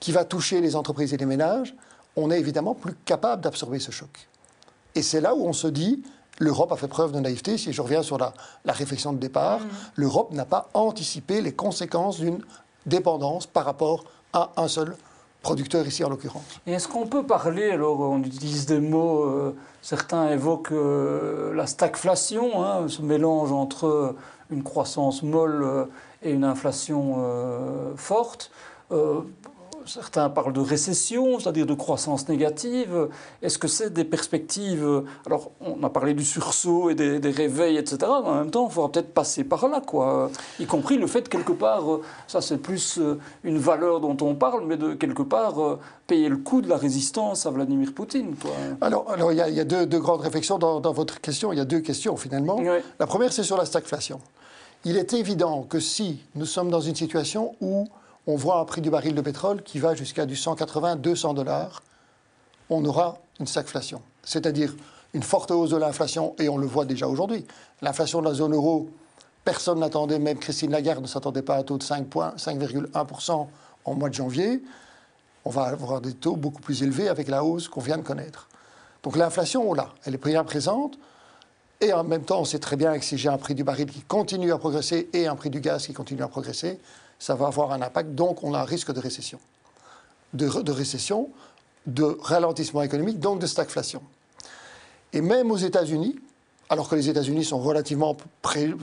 qui 0.01 0.13
va 0.13 0.25
toucher 0.25 0.61
les 0.61 0.77
entreprises 0.77 1.15
et 1.15 1.17
les 1.17 1.27
ménages, 1.27 1.75
on 2.17 2.31
est 2.31 2.39
évidemment 2.39 2.75
plus 2.75 2.95
capable 3.05 3.43
d'absorber 3.43 3.79
ce 3.79 3.91
choc. 3.91 4.29
Et 4.95 5.03
c'est 5.03 5.21
là 5.21 5.35
où 5.35 5.47
on 5.47 5.53
se 5.53 5.67
dit, 5.67 6.03
L'Europe 6.39 6.73
a 6.73 6.77
fait 6.77 6.89
preuve 6.89 7.13
de 7.13 7.21
naïveté. 7.21 7.59
Si 7.59 7.73
je 7.73 7.81
reviens 7.81 8.03
sur 8.03 8.19
la, 8.19 8.33
réflexion 8.67 9.13
de 9.13 9.19
départ, 9.19 9.61
mm. 9.61 9.69
l'Europe 9.97 10.33
n'a 10.33 10.45
pas 10.45 10.69
anticipé 10.75 11.41
les 11.41 11.53
conséquences 11.53 12.19
d'une 12.21 12.41
dépendance 12.87 13.47
par 13.47 13.65
rapport 13.65 14.05
à 14.33 14.51
un 14.57 14.69
seul 14.69 14.97
producteur 15.43 15.87
ici 15.87 16.03
en 16.03 16.09
l'occurrence. 16.09 16.61
Et 16.67 16.73
est-ce 16.73 16.89
qu'on 16.89 17.07
peut 17.07 17.25
parler, 17.25 17.71
alors 17.71 18.01
on 18.01 18.19
utilise 18.23 18.67
des 18.67 18.81
mots, 18.81 19.25
euh, 19.25 19.55
certains 19.83 20.31
évoquent 20.31 20.73
euh, 20.73 21.55
la 21.55 21.67
stagflation, 21.67 22.65
hein, 22.65 22.89
ce 22.89 23.03
mélange 23.03 23.53
entre 23.53 24.17
une 24.51 24.63
croissance 24.63 25.23
molle 25.23 25.63
euh, 25.63 25.85
et 26.23 26.31
une 26.33 26.45
inflation 26.45 27.19
forte 27.97 28.51
certains 29.87 30.29
parlent 30.31 30.53
de 30.53 30.61
récession, 30.61 31.39
c'est-à-dire 31.39 31.67
de 31.67 31.75
croissance 31.75 32.29
négative. 32.29 33.09
Est-ce 33.43 33.59
que 33.59 33.69
c'est 33.69 33.93
des 33.93 34.05
perspectives 34.05 35.05
Alors, 35.27 35.51
on 35.61 35.83
a 35.83 35.91
parlé 35.91 36.15
du 36.15 36.25
sursaut 36.25 36.91
et 36.91 36.95
des, 36.95 37.31
réveils, 37.31 37.77
etc. 37.77 37.99
Mais 38.01 38.31
en 38.31 38.35
même 38.37 38.51
temps, 38.51 38.69
il 38.69 38.73
faudra 38.73 38.93
peut-être 38.93 39.13
passer 39.13 39.45
par 39.45 39.69
là, 39.69 39.81
quoi. 39.81 40.31
Y 40.61 40.67
compris 40.67 40.97
le 40.97 41.07
fait, 41.07 41.29
quelque 41.29 41.53
part, 41.53 41.85
ça 42.27 42.41
c'est 42.41 42.59
plus 42.59 42.99
euh, 42.99 43.19
une 43.43 43.59
valeur 43.59 44.01
dont 44.01 44.17
on 44.21 44.35
parle, 44.35 44.65
mais 44.67 44.77
de 44.77 44.95
quelque 44.95 45.23
part 45.23 45.63
euh, 45.63 45.79
payer 46.07 46.29
le 46.29 46.37
coût 46.37 46.61
de 46.61 46.69
la 46.69 46.77
résistance 46.77 47.47
à 47.47 47.51
Vladimir 47.51 47.93
Poutine. 47.95 48.35
Quoi. 48.37 48.53
Alors, 48.81 49.11
alors 49.11 49.33
il 49.33 49.39
y 49.39 49.61
a, 49.61 49.65
deux, 49.65 49.87
grandes 49.99 50.21
réflexions 50.21 50.59
dans, 50.59 50.93
votre 50.93 51.21
question. 51.21 51.53
Il 51.53 51.59
y 51.59 51.63
a 51.63 51.65
deux 51.65 51.81
questions 51.81 52.17
finalement. 52.17 52.61
La 52.99 53.07
première, 53.07 53.33
c'est 53.33 53.43
sur 53.43 53.57
la 53.57 53.65
stagflation. 53.65 54.21
Il 54.85 54.99
est 54.99 55.15
évident 55.15 55.63
que 55.63 55.81
si 55.81 56.21
nous 56.35 56.45
sommes 56.45 56.71
dans 56.71 56.81
une 56.81 56.95
situation 56.95 57.55
où 57.61 57.89
on 58.27 58.37
voit 58.37 58.59
un 58.59 58.65
prix 58.65 58.81
du 58.81 58.91
baril 58.91 59.15
de 59.15 59.21
pétrole 59.21 59.63
qui 59.63 59.79
va 59.79 59.95
jusqu'à 59.95 60.27
du 60.27 60.35
180-200 60.35 61.35
dollars, 61.35 61.83
on 62.71 62.85
aura 62.85 63.19
une 63.41 63.47
stagflation. 63.47 64.01
C'est-à-dire 64.23 64.75
une 65.13 65.23
forte 65.23 65.51
hausse 65.51 65.71
de 65.71 65.77
l'inflation, 65.77 66.35
et 66.39 66.49
on 66.49 66.57
le 66.57 66.67
voit 66.67 66.85
déjà 66.85 67.07
aujourd'hui. 67.07 67.47
L'inflation 67.83 68.21
de 68.21 68.27
la 68.27 68.35
zone 68.35 68.55
euro 68.55 68.89
Personne 69.45 69.81
n'attendait, 69.81 70.19
même 70.19 70.39
Christine 70.39 70.71
Lagarde 70.71 71.03
ne 71.03 71.07
s'attendait 71.07 71.43
pas 71.43 71.57
à 71.57 71.59
un 71.59 71.63
taux 71.63 71.77
de 71.77 71.85
5,1% 71.85 73.47
en 73.85 73.95
mois 73.95 74.09
de 74.09 74.15
janvier. 74.15 74.63
On 75.45 75.51
va 75.51 75.65
avoir 75.65 76.01
des 76.01 76.15
taux 76.15 76.37
beaucoup 76.37 76.63
plus 76.63 76.83
élevés 76.83 77.09
avec 77.09 77.29
la 77.29 77.45
hausse 77.45 77.69
qu'on 77.69 77.83
vient 77.83 77.99
de 77.99 78.03
connaître. 78.03 78.49
Donc 79.03 79.17
l'inflation, 79.17 79.75
là, 79.75 79.91
elle 80.05 80.15
est 80.15 80.25
bien 80.25 80.45
présente. 80.45 80.99
Et 81.83 81.93
en 81.93 82.05
même 82.05 82.25
temps, 82.25 82.41
on 82.41 82.45
sait 82.47 82.59
très 82.59 82.77
bien 82.77 82.99
que 82.99 83.05
si 83.05 83.19
j'ai 83.19 83.29
un 83.29 83.37
prix 83.37 83.55
du 83.55 83.65
baril 83.65 83.91
qui 83.91 84.01
continue 84.01 84.51
à 84.51 84.57
progresser 84.57 85.11
et 85.13 85.27
un 85.27 85.37
prix 85.37 85.51
du 85.51 85.61
gaz 85.61 85.87
qui 85.87 85.93
continue 85.93 86.23
à 86.23 86.29
progresser, 86.29 86.81
ça 87.25 87.35
va 87.35 87.47
avoir 87.47 87.73
un 87.73 87.81
impact. 87.81 88.15
Donc 88.15 88.45
on 88.45 88.53
a 88.53 88.59
un 88.59 88.65
risque 88.65 88.93
de 88.93 89.01
récession. 89.01 89.39
De, 90.35 90.47
de 90.61 90.73
récession, 90.73 91.31
de 91.87 92.19
ralentissement 92.21 92.83
économique, 92.83 93.19
donc 93.19 93.39
de 93.39 93.47
stagflation. 93.47 94.03
Et 95.15 95.23
même 95.23 95.51
aux 95.51 95.57
États-Unis, 95.57 96.17
alors 96.69 96.87
que 96.87 96.97
les 96.97 97.09
États-Unis 97.09 97.45
sont 97.45 97.61
relativement 97.61 98.15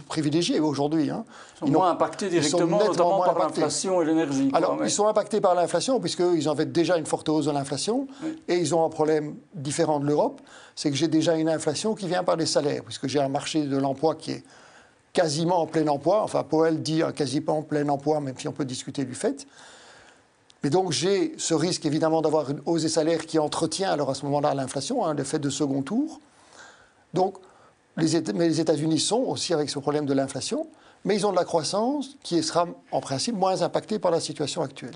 privilégiés 0.08 0.60
aujourd'hui. 0.60 1.12
Hein. 1.12 1.24
Ils 1.62 1.68
sont 1.68 1.74
moins 1.74 1.92
impactés 1.92 2.30
directement, 2.30 2.80
notamment 2.80 3.22
par 3.22 3.38
l'inflation 3.38 4.02
et 4.02 4.06
l'énergie. 4.06 4.50
Alors, 4.54 4.80
ils 4.84 4.90
sont 4.90 5.08
impactés 5.08 5.42
par 5.42 5.54
l'inflation, 5.54 6.00
puisqu'ils 6.00 6.48
avaient 6.48 6.66
déjà 6.66 6.98
une 6.98 7.06
forte 7.06 7.28
hausse 7.30 7.46
de 7.46 7.52
l'inflation, 7.52 8.08
et 8.48 8.56
ils 8.56 8.74
ont 8.74 8.86
un 8.86 8.90
problème 8.90 9.36
différent 9.54 10.00
de 10.00 10.06
l'Europe, 10.06 10.42
c'est 10.76 10.90
que 10.90 10.96
j'ai 10.96 11.08
déjà 11.08 11.36
une 11.36 11.50
inflation 11.50 11.94
qui 11.96 12.08
vient 12.08 12.24
par 12.24 12.38
les 12.38 12.46
salaires, 12.46 12.84
puisque 12.84 13.08
j'ai 13.08 13.20
un 13.20 13.30
marché 13.30 13.64
de 13.66 13.78
l'emploi 13.78 14.16
qui 14.16 14.32
est 14.32 14.44
quasiment 15.14 15.62
en 15.62 15.68
plein 15.68 15.88
emploi, 15.88 16.24
enfin 16.24 16.44
Powell 16.44 16.82
dit 16.82 17.02
quasiment 17.16 17.60
en 17.60 17.62
plein 17.64 17.88
emploi, 17.90 18.20
même 18.22 18.36
si 18.38 18.48
on 18.48 18.54
peut 18.54 18.66
discuter 18.66 19.04
du 19.06 19.16
fait. 19.16 19.46
Mais 20.64 20.70
donc 20.70 20.92
j'ai 20.92 21.34
ce 21.38 21.54
risque 21.54 21.86
évidemment 21.86 22.22
d'avoir 22.22 22.50
une 22.52 22.62
hausse 22.66 22.84
des 22.84 22.90
salaires 22.90 23.26
qui 23.26 23.40
entretient 23.40 23.92
alors 23.92 24.10
à 24.10 24.14
ce 24.14 24.26
moment-là 24.26 24.54
l'inflation, 24.54 25.06
hein, 25.06 25.14
l'effet 25.16 25.40
de 25.40 25.50
second 25.50 25.82
tour. 25.82 26.20
Donc 27.14 27.38
les 27.98 28.16
États-Unis 28.16 29.00
sont 29.00 29.18
aussi 29.20 29.54
avec 29.54 29.70
ce 29.70 29.80
problème 29.80 30.06
de 30.06 30.14
l'inflation, 30.14 30.68
mais 31.04 31.16
ils 31.16 31.26
ont 31.26 31.32
de 31.32 31.36
la 31.36 31.46
croissance 31.46 32.18
qui 32.24 32.42
sera 32.44 32.68
en 32.92 33.02
principe 33.02 33.36
moins 33.36 33.64
impactée 33.64 34.00
par 34.00 34.12
la 34.12 34.20
situation 34.20 34.62
actuelle. 34.62 34.96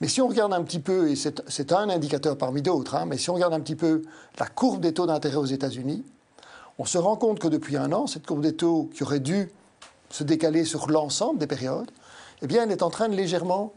Mais 0.00 0.06
si 0.06 0.22
on 0.22 0.28
regarde 0.28 0.52
un 0.52 0.62
petit 0.62 0.78
peu, 0.78 1.10
et 1.10 1.16
c'est 1.16 1.72
un 1.72 1.90
indicateur 1.90 2.38
parmi 2.38 2.62
d'autres, 2.62 2.94
hein, 2.94 3.04
mais 3.04 3.18
si 3.18 3.30
on 3.30 3.34
regarde 3.34 3.52
un 3.52 3.60
petit 3.60 3.74
peu 3.74 4.02
la 4.38 4.46
courbe 4.46 4.80
des 4.80 4.94
taux 4.94 5.06
d'intérêt 5.06 5.36
aux 5.36 5.44
États-Unis, 5.44 6.04
on 6.78 6.84
se 6.84 6.98
rend 6.98 7.16
compte 7.16 7.38
que 7.38 7.48
depuis 7.48 7.76
un 7.76 7.92
an, 7.92 8.06
cette 8.06 8.26
courbe 8.26 8.42
des 8.42 8.54
taux 8.54 8.88
qui 8.94 9.02
aurait 9.02 9.20
dû 9.20 9.50
se 10.10 10.24
décaler 10.24 10.64
sur 10.64 10.88
l'ensemble 10.90 11.38
des 11.38 11.46
périodes, 11.46 11.90
eh 12.42 12.54
elle 12.54 12.70
est 12.70 12.82
en 12.82 12.90
train 12.90 13.08
de 13.08 13.16
légèrement 13.16 13.72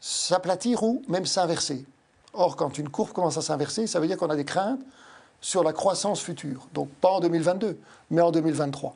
s'aplatir 0.00 0.82
ou 0.82 1.02
même 1.08 1.24
s'inverser. 1.24 1.86
Or, 2.34 2.56
quand 2.56 2.78
une 2.78 2.88
courbe 2.88 3.12
commence 3.12 3.38
à 3.38 3.42
s'inverser, 3.42 3.86
ça 3.86 4.00
veut 4.00 4.06
dire 4.06 4.16
qu'on 4.16 4.28
a 4.28 4.36
des 4.36 4.44
craintes 4.44 4.80
sur 5.40 5.62
la 5.62 5.72
croissance 5.72 6.20
future. 6.20 6.66
Donc 6.74 6.88
pas 7.00 7.10
en 7.10 7.20
2022, 7.20 7.78
mais 8.10 8.20
en 8.20 8.32
2023. 8.32 8.94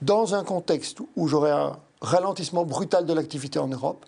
Dans 0.00 0.34
un 0.34 0.44
contexte 0.44 0.98
où 1.16 1.26
j'aurais 1.26 1.50
un 1.50 1.76
ralentissement 2.00 2.64
brutal 2.64 3.04
de 3.04 3.12
l'activité 3.12 3.58
en 3.58 3.66
Europe, 3.66 4.06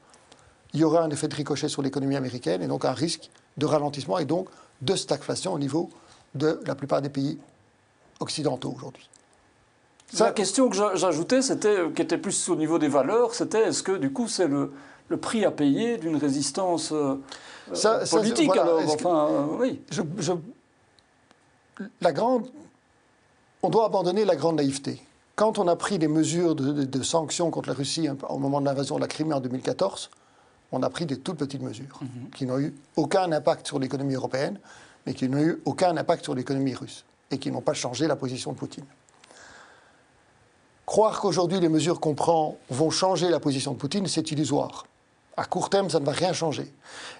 il 0.72 0.80
y 0.80 0.84
aurait 0.84 1.00
un 1.00 1.10
effet 1.10 1.26
de 1.26 1.34
ricochet 1.34 1.68
sur 1.68 1.82
l'économie 1.82 2.14
américaine 2.14 2.62
et 2.62 2.68
donc 2.68 2.84
un 2.84 2.92
risque 2.92 3.28
de 3.56 3.66
ralentissement 3.66 4.18
et 4.18 4.24
donc 4.24 4.48
de 4.80 4.94
stagflation 4.94 5.52
au 5.52 5.58
niveau 5.58 5.90
de 6.36 6.60
la 6.64 6.76
plupart 6.76 7.02
des 7.02 7.08
pays 7.08 7.38
occidentaux 8.20 8.72
aujourd'hui. 8.76 9.08
La 10.18 10.32
question 10.32 10.68
que 10.68 10.76
j'ajoutais, 10.96 11.40
c'était, 11.40 11.76
qui 11.94 12.02
était 12.02 12.18
plus 12.18 12.48
au 12.48 12.56
niveau 12.56 12.78
des 12.78 12.88
valeurs, 12.88 13.34
c'était 13.34 13.68
est-ce 13.68 13.82
que 13.82 13.92
du 13.92 14.12
coup 14.12 14.28
c'est 14.28 14.48
le, 14.48 14.72
le, 15.08 15.16
prix 15.16 15.44
à 15.44 15.50
payer 15.50 15.98
d'une 15.98 16.16
résistance 16.16 16.90
euh, 16.92 17.16
politique 18.10 18.50
alors, 18.56 18.80
enfin, 18.88 19.28
euh, 19.30 19.44
oui. 19.58 19.80
je, 19.90 20.02
la 22.00 22.12
grande, 22.12 22.48
on 23.62 23.70
doit 23.70 23.86
abandonner 23.86 24.24
la 24.24 24.36
grande 24.36 24.56
naïveté. 24.56 25.00
Quand 25.36 25.58
on 25.58 25.68
a 25.68 25.76
pris 25.76 25.98
les 25.98 26.08
mesures 26.08 26.54
de, 26.54 27.02
sanctions 27.02 27.50
contre 27.50 27.68
la 27.68 27.74
Russie 27.74 28.08
au 28.28 28.38
moment 28.38 28.60
de 28.60 28.66
l'invasion 28.66 28.96
de 28.96 29.00
la 29.00 29.06
Crimée 29.06 29.34
en 29.34 29.40
2014, 29.40 30.10
on 30.72 30.82
a 30.82 30.90
pris 30.90 31.06
des 31.06 31.18
toutes 31.18 31.38
petites 31.38 31.62
mesures 31.62 31.98
mhm. 32.02 32.30
qui 32.34 32.46
n'ont 32.46 32.58
eu 32.58 32.74
aucun 32.96 33.30
impact 33.32 33.66
sur 33.66 33.78
l'économie 33.78 34.14
européenne, 34.14 34.58
mais 35.06 35.14
qui 35.14 35.28
n'ont 35.28 35.40
eu 35.40 35.62
aucun 35.64 35.96
impact 35.96 36.24
sur 36.24 36.34
l'économie 36.34 36.74
russe 36.74 37.04
et 37.30 37.38
qui 37.38 37.50
n'ont 37.50 37.60
pas 37.60 37.74
changé 37.74 38.06
la 38.06 38.16
position 38.16 38.52
de 38.52 38.56
Poutine. 38.56 38.84
Croire 40.86 41.20
qu'aujourd'hui 41.20 41.60
les 41.60 41.68
mesures 41.68 42.00
qu'on 42.00 42.14
prend 42.14 42.56
vont 42.68 42.90
changer 42.90 43.28
la 43.28 43.38
position 43.38 43.72
de 43.72 43.76
Poutine, 43.76 44.06
c'est 44.08 44.30
illusoire. 44.32 44.86
À 45.36 45.44
court 45.44 45.70
terme, 45.70 45.88
ça 45.88 46.00
ne 46.00 46.04
va 46.04 46.12
rien 46.12 46.32
changer. 46.32 46.72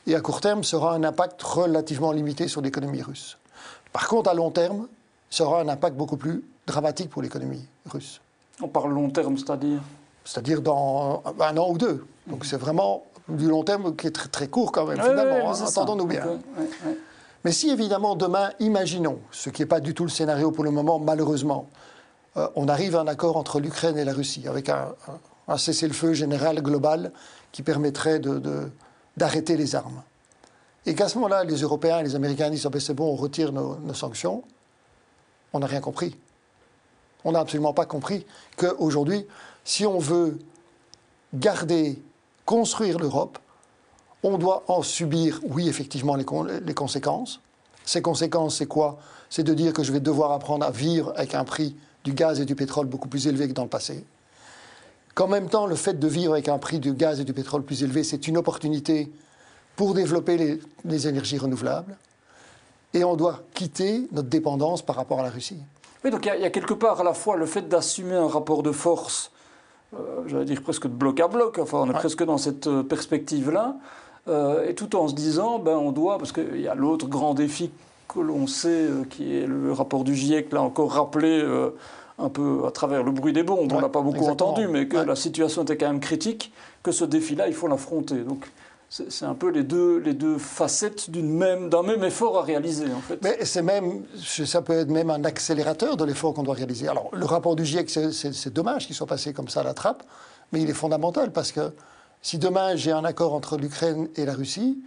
Et 0.07 0.15
à 0.15 0.21
court 0.21 0.41
terme, 0.41 0.65
ça 0.65 0.77
aura 0.77 0.95
un 0.95 1.05
impact 1.05 1.41
relativement 1.43 2.13
limité 2.13 2.49
sur 2.49 2.61
l'économie 2.61 3.03
russe. 3.03 3.39
Par 3.93 4.09
contre, 4.09 4.29
à 4.29 4.35
long 4.35 4.51
terme, 4.51 4.89
ça 5.31 5.45
aura 5.45 5.61
un 5.61 5.69
impact 5.69 5.97
beaucoup 5.97 6.17
plus 6.17 6.45
dramatique 6.67 7.11
pour 7.11 7.23
l'économie 7.23 7.65
russe. 7.89 8.21
On 8.61 8.69
parle 8.69 8.93
long 8.93 9.09
terme, 9.11 9.39
c'est-à-dire? 9.39 9.81
C'est-à-dire 10.25 10.61
dans 10.61 11.23
un 11.39 11.57
an 11.57 11.71
ou 11.71 11.79
deux. 11.79 12.05
Donc 12.27 12.45
c'est 12.45 12.59
vraiment 12.59 13.05
du 13.29 13.49
long 13.49 13.63
terme 13.63 13.95
qui 13.97 14.09
est 14.09 14.11
très, 14.11 14.29
très 14.29 14.49
court 14.49 14.73
quand 14.73 14.87
même, 14.87 15.01
finalement. 15.01 15.53
Hein, 15.53 15.65
entendons-nous 15.65 16.07
bien. 16.07 16.41
Mais 17.45 17.53
si 17.53 17.71
évidemment 17.71 18.17
demain, 18.17 18.51
imaginons, 18.61 19.19
ce 19.31 19.49
qui 19.51 19.63
n'est 19.63 19.67
pas 19.67 19.81
du 19.81 19.95
tout 19.95 20.05
le 20.05 20.11
scénario 20.11 20.51
pour 20.51 20.65
le 20.65 20.71
moment, 20.71 20.99
malheureusement, 20.99 21.69
euh, 22.37 22.49
on 22.55 22.69
arrive 22.69 22.97
à 22.97 23.01
un 23.01 23.07
accord 23.07 23.37
entre 23.37 23.61
l'Ukraine 23.61 23.97
et 23.97 24.05
la 24.05 24.13
Russie, 24.13 24.47
avec 24.47 24.69
un, 24.69 24.95
cessez-le-feu 25.57 26.13
général 26.13 26.61
global 26.63 27.13
qui 27.53 27.63
permettrait 27.63 28.21
d'arrêter 29.17 29.57
les 29.57 29.75
armes. 29.75 30.03
Et 30.87 30.95
qu'à 30.95 31.09
ce 31.09 31.17
moment-là, 31.17 31.45
les 31.45 31.57
Européens 31.63 31.99
et 31.99 32.03
les 32.03 32.15
Américains 32.15 32.51
disent 32.51 32.67
ah 32.67 32.71
ben, 32.71 32.81
c'est 32.81 32.95
bon, 32.95 33.13
on 33.13 33.17
retire 33.17 33.53
nos, 33.53 33.95
sanctions, 33.95 34.45
on 35.53 35.59
n'a 35.59 35.67
rien 35.67 35.81
compris. 35.81 36.17
On 37.25 37.33
n'a 37.33 37.41
absolument 37.41 37.75
pas 37.75 37.85
compris 37.85 38.27
qu'aujourd'hui, 38.57 39.27
si 39.65 39.85
on 39.85 39.99
veut 39.99 40.39
garder, 41.35 42.03
construire 42.47 42.99
l'Europe, 42.99 43.39
on 44.23 44.39
doit 44.39 44.65
en 44.69 44.83
subir, 44.83 45.41
oui, 45.45 45.69
effectivement, 45.69 46.15
les, 46.15 46.25
les 46.65 46.75
conséquences. 46.75 47.41
Ces 47.85 48.03
conséquences, 48.03 48.57
c'est 48.57 48.67
quoi? 48.67 48.99
C'est 49.31 49.43
de 49.43 49.55
dire 49.55 49.73
que 49.73 49.83
je 49.83 49.93
vais 49.93 50.01
devoir 50.01 50.33
apprendre 50.33 50.65
à 50.65 50.71
vivre 50.71 51.13
avec 51.17 51.35
un 51.35 51.45
prix 51.45 51.77
du 52.05 52.13
gaz 52.13 52.41
et 52.41 52.45
du 52.45 52.55
pétrole 52.55 52.87
beaucoup 52.87 53.09
plus 53.09 53.27
élevé 53.27 53.49
que 53.49 53.53
dans 53.53 53.63
le 53.63 53.69
passé. 53.69 54.05
Qu'en 55.15 55.29
même 55.29 55.49
temps, 55.49 55.67
le 55.67 55.75
fait 55.75 55.99
de 55.99 56.09
vivre 56.09 56.33
avec 56.33 56.49
un 56.49 56.59
prix 56.59 56.79
du 56.79 56.93
gaz 56.93 57.21
et 57.21 57.25
du 57.25 57.33
pétrole 57.33 57.63
plus 57.63 57.83
élevé, 57.83 58.05
c'est 58.05 58.29
une 58.29 58.37
opportunité 58.37 59.11
pour 59.77 59.95
développer 59.95 60.59
les, 60.85 61.09
énergies 61.09 61.39
renouvelables. 61.39 61.97
Et 62.93 63.05
on 63.05 63.17
doit 63.17 63.41
quitter 63.55 64.09
notre 64.13 64.29
dépendance 64.29 64.83
par 64.83 64.97
rapport 64.97 65.21
à 65.21 65.23
la 65.23 65.31
Russie. 65.31 65.59
Oui, 66.05 66.11
donc 66.11 66.27
il 66.27 66.41
y, 66.41 66.45
a 66.45 66.51
quelque 66.51 66.75
part 66.75 67.01
à 67.01 67.05
la 67.05 67.15
fois 67.15 67.37
le 67.37 67.47
fait 67.47 67.69
d'assumer 67.69 68.15
un 68.15 68.27
rapport 68.27 68.63
de 68.63 68.73
force, 68.73 69.31
euh, 69.95 70.23
j'allais 70.27 70.45
dire 70.45 70.63
presque 70.63 70.85
de 70.87 70.93
bloc 70.93 71.21
à 71.21 71.29
bloc, 71.29 71.59
enfin 71.59 71.79
on 71.79 71.91
est 71.91 71.95
presque 71.95 72.25
dans 72.25 72.39
cette 72.39 72.67
euh, 72.67 72.83
perspective-là, 72.83 73.77
et 74.29 74.75
tout 74.75 74.97
en 74.97 75.09
se 75.09 75.15
disant, 75.15 75.59
ben 75.59 75.77
on 75.77 75.93
doit, 75.93 76.19
parce 76.19 76.33
qu'il 76.33 76.61
y 76.61 76.69
a 76.69 76.75
l'autre 76.75 77.07
grand 77.09 77.35
défi 77.35 77.71
que 78.09 78.21
l'on 78.21 78.47
sait, 78.47 78.87
qui 79.09 79.37
est 79.37 79.47
le 79.47 79.73
rapport 79.73 80.05
du 80.05 80.15
GIEC, 80.15 80.53
là 80.53 80.63
encore 80.63 80.93
rappelé 80.93 81.45
un 82.19 82.29
peu 82.29 82.63
à 82.67 82.71
travers 82.71 83.03
le 83.03 83.13
bruit 83.13 83.33
des 83.33 83.43
bombes, 83.43 83.73
on 83.73 83.77
ne 83.77 83.81
l'a 83.81 83.89
pas 83.89 84.03
beaucoup 84.03 84.27
entendu, 84.27 84.69
mais 84.69 84.87
que 84.89 84.99
la 84.99 85.17
situation 85.17 85.63
était 85.63 85.77
quand 85.77 85.89
même 85.89 86.01
critique, 86.01 86.53
que 86.83 86.93
ce 86.93 87.05
défi-là, 87.05 87.49
il 87.49 87.55
faut 87.55 87.67
l'affronter. 87.67 88.17
Donc 88.17 88.51
c'est 88.91 89.25
un 89.25 89.35
peu 89.35 89.51
les 89.51 89.63
deux, 89.63 89.99
les 89.99 90.15
deux 90.15 90.37
facettes 90.37 91.11
d'un 91.11 91.23
même, 91.23 91.71
même 91.87 92.03
effort 92.03 92.39
à 92.39 92.43
réaliser, 92.43 92.87
en 92.87 93.01
fait. 93.01 93.21
Mais 93.23 93.45
c'est 93.45 93.63
même, 93.63 94.03
ça 94.17 94.63
peut 94.63 94.73
être 94.73 94.91
même 94.91 95.11
un 95.11 95.25
accélérateur 95.25 95.97
de 95.97 96.05
l'effort 96.05 96.35
qu'on 96.35 96.43
doit 96.43 96.57
réaliser. 96.57 96.89
Alors, 96.89 97.09
le 97.13 97.25
rapport 97.25 97.55
du 97.55 97.65
GIEC, 97.65 97.89
c'est 97.89 98.53
dommage 98.53 98.87
qu'il 98.87 98.97
soit 98.97 99.07
passé 99.07 99.33
comme 99.33 99.49
ça 99.49 99.61
à 99.61 99.63
la 99.63 99.75
trappe, 99.75 100.03
mais 100.53 100.61
il 100.61 100.69
est 100.69 100.75
fondamental 100.75 101.31
parce 101.31 101.53
que 101.53 101.73
si 102.23 102.39
demain 102.39 102.77
j'ai 102.77 102.93
un 102.93 103.05
accord 103.05 103.35
entre 103.35 103.57
l'Ukraine 103.57 104.09
et 104.17 104.25
la 104.25 104.35
Russie, 104.35 104.79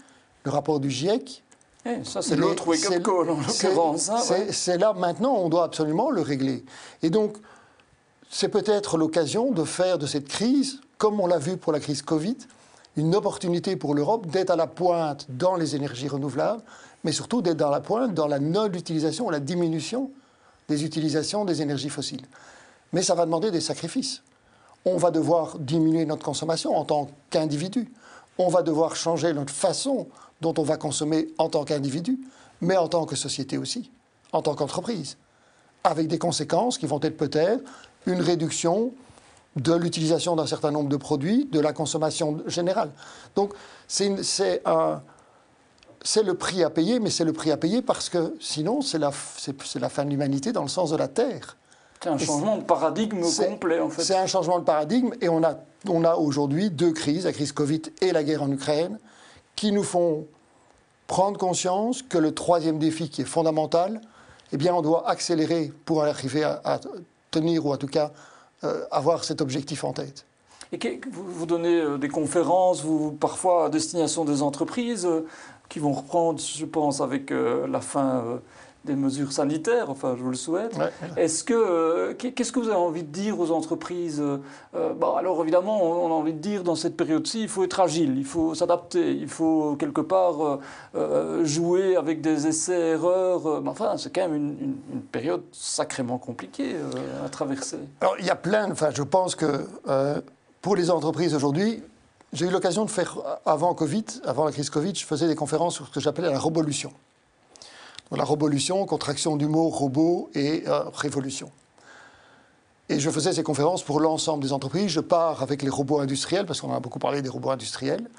le 0.43 0.51
rapport 0.51 0.79
du 0.79 0.89
GIEC. 0.89 1.43
Eh, 1.85 2.03
ça, 2.03 2.21
c'est 2.21 2.35
l'autre 2.35 2.67
wake-up 2.67 3.03
call, 3.03 3.29
en 3.29 3.37
l'occurrence. 3.41 4.09
Hein, 4.09 4.19
c'est 4.51 4.77
là, 4.77 4.93
maintenant, 4.93 5.33
on 5.33 5.49
doit 5.49 5.65
absolument 5.65 6.11
le 6.11 6.21
régler. 6.21 6.63
Et 7.01 7.09
donc, 7.09 7.37
c'est 8.29 8.47
peut-être 8.47 8.97
l'occasion 8.97 9.51
de 9.51 9.63
faire 9.63 9.97
de 9.97 10.07
cette 10.07 10.27
crise, 10.27 10.79
comme 10.97 11.19
on 11.19 11.27
l'a 11.27 11.39
vu 11.39 11.57
pour 11.57 11.73
la 11.73 11.79
crise 11.79 12.01
Covid, 12.01 12.37
une 12.95 13.15
opportunité 13.15 13.75
pour 13.75 13.95
l'Europe 13.95 14.27
d'être 14.27 14.51
à 14.51 14.55
la 14.55 14.67
pointe 14.67 15.25
dans 15.29 15.55
les 15.55 15.75
énergies 15.75 16.07
renouvelables, 16.07 16.61
mais 17.03 17.11
surtout 17.11 17.41
d'être 17.41 17.57
dans 17.57 17.69
la 17.69 17.81
pointe 17.81 18.13
dans 18.13 18.27
la 18.27 18.39
non-utilisation, 18.39 19.29
la 19.29 19.39
diminution 19.39 20.09
des 20.69 20.85
utilisations 20.85 21.43
des 21.43 21.61
énergies 21.61 21.89
fossiles. 21.89 22.25
Mais 22.93 23.01
ça 23.01 23.15
va 23.15 23.25
demander 23.25 23.51
des 23.51 23.61
sacrifices. 23.61 24.21
On 24.85 24.97
va 24.97 25.11
devoir 25.11 25.59
diminuer 25.59 26.05
notre 26.05 26.25
consommation 26.25 26.75
en 26.75 26.85
tant 26.85 27.09
qu'individu. 27.29 27.91
On 28.37 28.49
va 28.49 28.63
devoir 28.63 28.95
changer 28.95 29.33
notre 29.33 29.53
façon 29.53 30.07
dont 30.41 30.53
on 30.57 30.63
va 30.63 30.77
consommer 30.77 31.27
en 31.37 31.49
tant 31.49 31.63
qu'individu, 31.63 32.19
mais 32.61 32.77
en 32.77 32.87
tant 32.87 33.05
que 33.05 33.15
société 33.15 33.57
aussi, 33.57 33.91
en 34.31 34.41
tant 34.41 34.55
qu'entreprise, 34.55 35.17
avec 35.83 36.07
des 36.07 36.19
conséquences 36.19 36.77
qui 36.77 36.85
vont 36.85 36.99
être 37.01 37.17
peut-être 37.17 37.63
une 38.05 38.21
réduction 38.21 38.91
de 39.55 39.73
l'utilisation 39.73 40.35
d'un 40.35 40.47
certain 40.47 40.71
nombre 40.71 40.89
de 40.89 40.97
produits, 40.97 41.45
de 41.45 41.59
la 41.59 41.73
consommation 41.73 42.41
générale. 42.47 42.91
Donc 43.35 43.53
c'est 43.87 44.09
le 44.09 46.33
prix 46.33 46.63
à 46.63 46.69
payer, 46.69 46.99
mais 46.99 47.09
c'est 47.09 47.25
le 47.25 47.33
prix 47.33 47.51
à 47.51 47.57
payer 47.57 47.81
parce 47.81 48.09
que 48.09 48.35
sinon 48.39 48.81
c'est 48.81 48.99
la, 48.99 49.11
la 49.75 49.89
fin 49.89 50.05
de 50.05 50.09
l'humanité 50.09 50.51
dans 50.51 50.63
le 50.63 50.69
sens 50.69 50.89
de 50.89 50.97
la 50.97 51.07
Terre. 51.07 51.57
C'est 52.03 52.09
un 52.09 52.17
changement 52.17 52.57
de 52.57 52.63
paradigme 52.63 53.21
complet, 53.21 53.79
en 53.79 53.87
fait. 53.87 54.03
C'est 54.03 54.17
un 54.17 54.27
changement 54.27 54.59
de 54.59 54.65
paradigme 54.65 55.11
et 55.21 55.29
on 55.29 55.41
a, 55.41 55.55
on 55.87 56.03
a 56.03 56.15
aujourd'hui 56.15 56.69
deux 56.69 56.91
crises, 56.91 57.23
la 57.23 57.31
crise 57.31 57.53
Covid 57.53 57.83
et 58.01 58.11
la 58.11 58.25
guerre 58.25 58.43
en 58.43 58.51
Ukraine, 58.51 58.99
qui 59.55 59.71
nous 59.71 59.83
font 59.83 60.25
prendre 61.07 61.39
conscience 61.39 62.01
que 62.01 62.17
le 62.17 62.33
troisième 62.33 62.77
défi 62.77 63.09
qui 63.09 63.21
est 63.21 63.25
fondamental, 63.25 64.01
eh 64.51 64.57
bien, 64.57 64.75
on 64.75 64.81
doit 64.81 65.09
accélérer 65.09 65.71
pour 65.85 66.03
arriver 66.03 66.43
à, 66.43 66.81
tenir 67.31 67.65
ou 67.65 67.73
en 67.73 67.77
tout 67.77 67.87
cas 67.87 68.11
euh, 68.65 68.83
avoir 68.91 69.23
cet 69.23 69.39
objectif 69.39 69.85
en 69.85 69.93
tête. 69.93 70.25
Et 70.73 70.99
vous, 71.09 71.23
vous 71.23 71.45
donnez 71.45 71.79
euh, 71.79 71.97
des 71.97 72.09
conférences, 72.09 72.83
vous, 72.83 73.13
parfois 73.13 73.67
à 73.67 73.69
destination 73.69 74.25
des 74.25 74.41
entreprises, 74.41 75.05
euh, 75.05 75.25
qui 75.69 75.79
vont 75.79 75.93
reprendre, 75.93 76.39
je 76.39 76.65
pense, 76.65 76.99
avec 76.99 77.31
la 77.31 77.81
fin 77.81 78.39
des 78.85 78.95
mesures 78.95 79.31
sanitaires, 79.31 79.89
enfin 79.89 80.15
je 80.17 80.23
vous 80.23 80.29
le 80.29 80.35
souhaite. 80.35 80.77
Est-ce 81.15 81.43
que 81.43 81.53
euh, 81.53 82.13
qu'est-ce 82.13 82.51
que 82.51 82.59
vous 82.59 82.67
avez 82.67 82.77
envie 82.77 83.03
de 83.03 83.11
dire 83.11 83.39
aux 83.39 83.51
entreprises 83.51 84.19
euh, 84.19 84.37
euh, 84.75 84.93
bon, 84.93 85.15
Alors 85.15 85.41
évidemment, 85.41 85.81
on, 85.81 86.07
a 86.07 86.13
envie 86.13 86.33
de 86.33 86.39
dire 86.39 86.63
dans 86.63 86.75
cette 86.75 86.97
période-ci, 86.97 87.43
il 87.43 87.47
faut 87.47 87.63
être 87.63 87.79
agile, 87.79 88.17
il 88.17 88.25
faut 88.25 88.53
s'adapter, 88.55 89.13
il 89.13 89.29
faut 89.29 89.75
quelque 89.77 90.01
part 90.01 90.59
jouer 91.43 91.95
avec 91.95 92.21
des 92.21 92.47
essais-erreurs. 92.47 93.61
mais 93.61 93.69
enfin, 93.69 93.97
c'est 93.97 94.13
quand 94.13 94.27
même 94.27 94.35
une, 94.35 94.77
une, 94.93 95.01
période 95.01 95.43
sacrément 95.51 96.17
compliquée 96.17 96.75
à 97.23 97.29
traverser. 97.29 97.77
Alors 98.01 98.15
il 98.19 98.25
y 98.25 98.29
a 98.29 98.35
plein. 98.35 98.71
Enfin, 98.71 98.89
je 98.93 99.03
pense 99.03 99.35
que 99.35 99.67
pour 100.61 100.75
les 100.75 100.91
entreprises 100.91 101.33
aujourd'hui. 101.35 101.83
J'ai 102.31 102.47
eu 102.47 102.49
l'occasion 102.49 102.83
de 102.83 102.89
faire, 102.89 103.19
avant 103.45 103.75
Covid, 103.75 104.05
avant 104.25 104.45
la 104.45 104.51
crise 104.51 104.71
Covid, 104.71 104.95
je 104.95 105.05
faisais 105.05 105.27
des 105.27 105.35
conférences 105.35 105.75
sur 105.75 105.85
ce 105.85 105.91
que 105.91 105.99
j'appelais 105.99 106.31
la 106.31 106.39
révolution 106.39 106.91
la 108.17 108.25
révolution, 108.25 108.85
contraction 108.85 109.35
du 109.35 109.47
mot 109.47 109.69
robot 109.69 110.29
et 110.33 110.63
euh, 110.67 110.83
révolution. 110.93 111.51
Et 112.89 112.99
je 112.99 113.09
faisais 113.09 113.33
ces 113.33 113.43
conférences 113.43 113.83
pour 113.83 113.99
l'ensemble 113.99 114.43
des 114.43 114.53
entreprises. 114.53 114.89
Je 114.89 114.99
pars 114.99 115.41
avec 115.41 115.61
les 115.61 115.69
robots 115.69 115.99
industriels, 115.99 116.45
parce 116.45 116.61
qu'on 116.61 116.73
a 116.73 116.79
beaucoup 116.79 116.99
parlé 116.99 117.21
des 117.21 117.29
robots 117.29 117.51
industriels. 117.51 118.09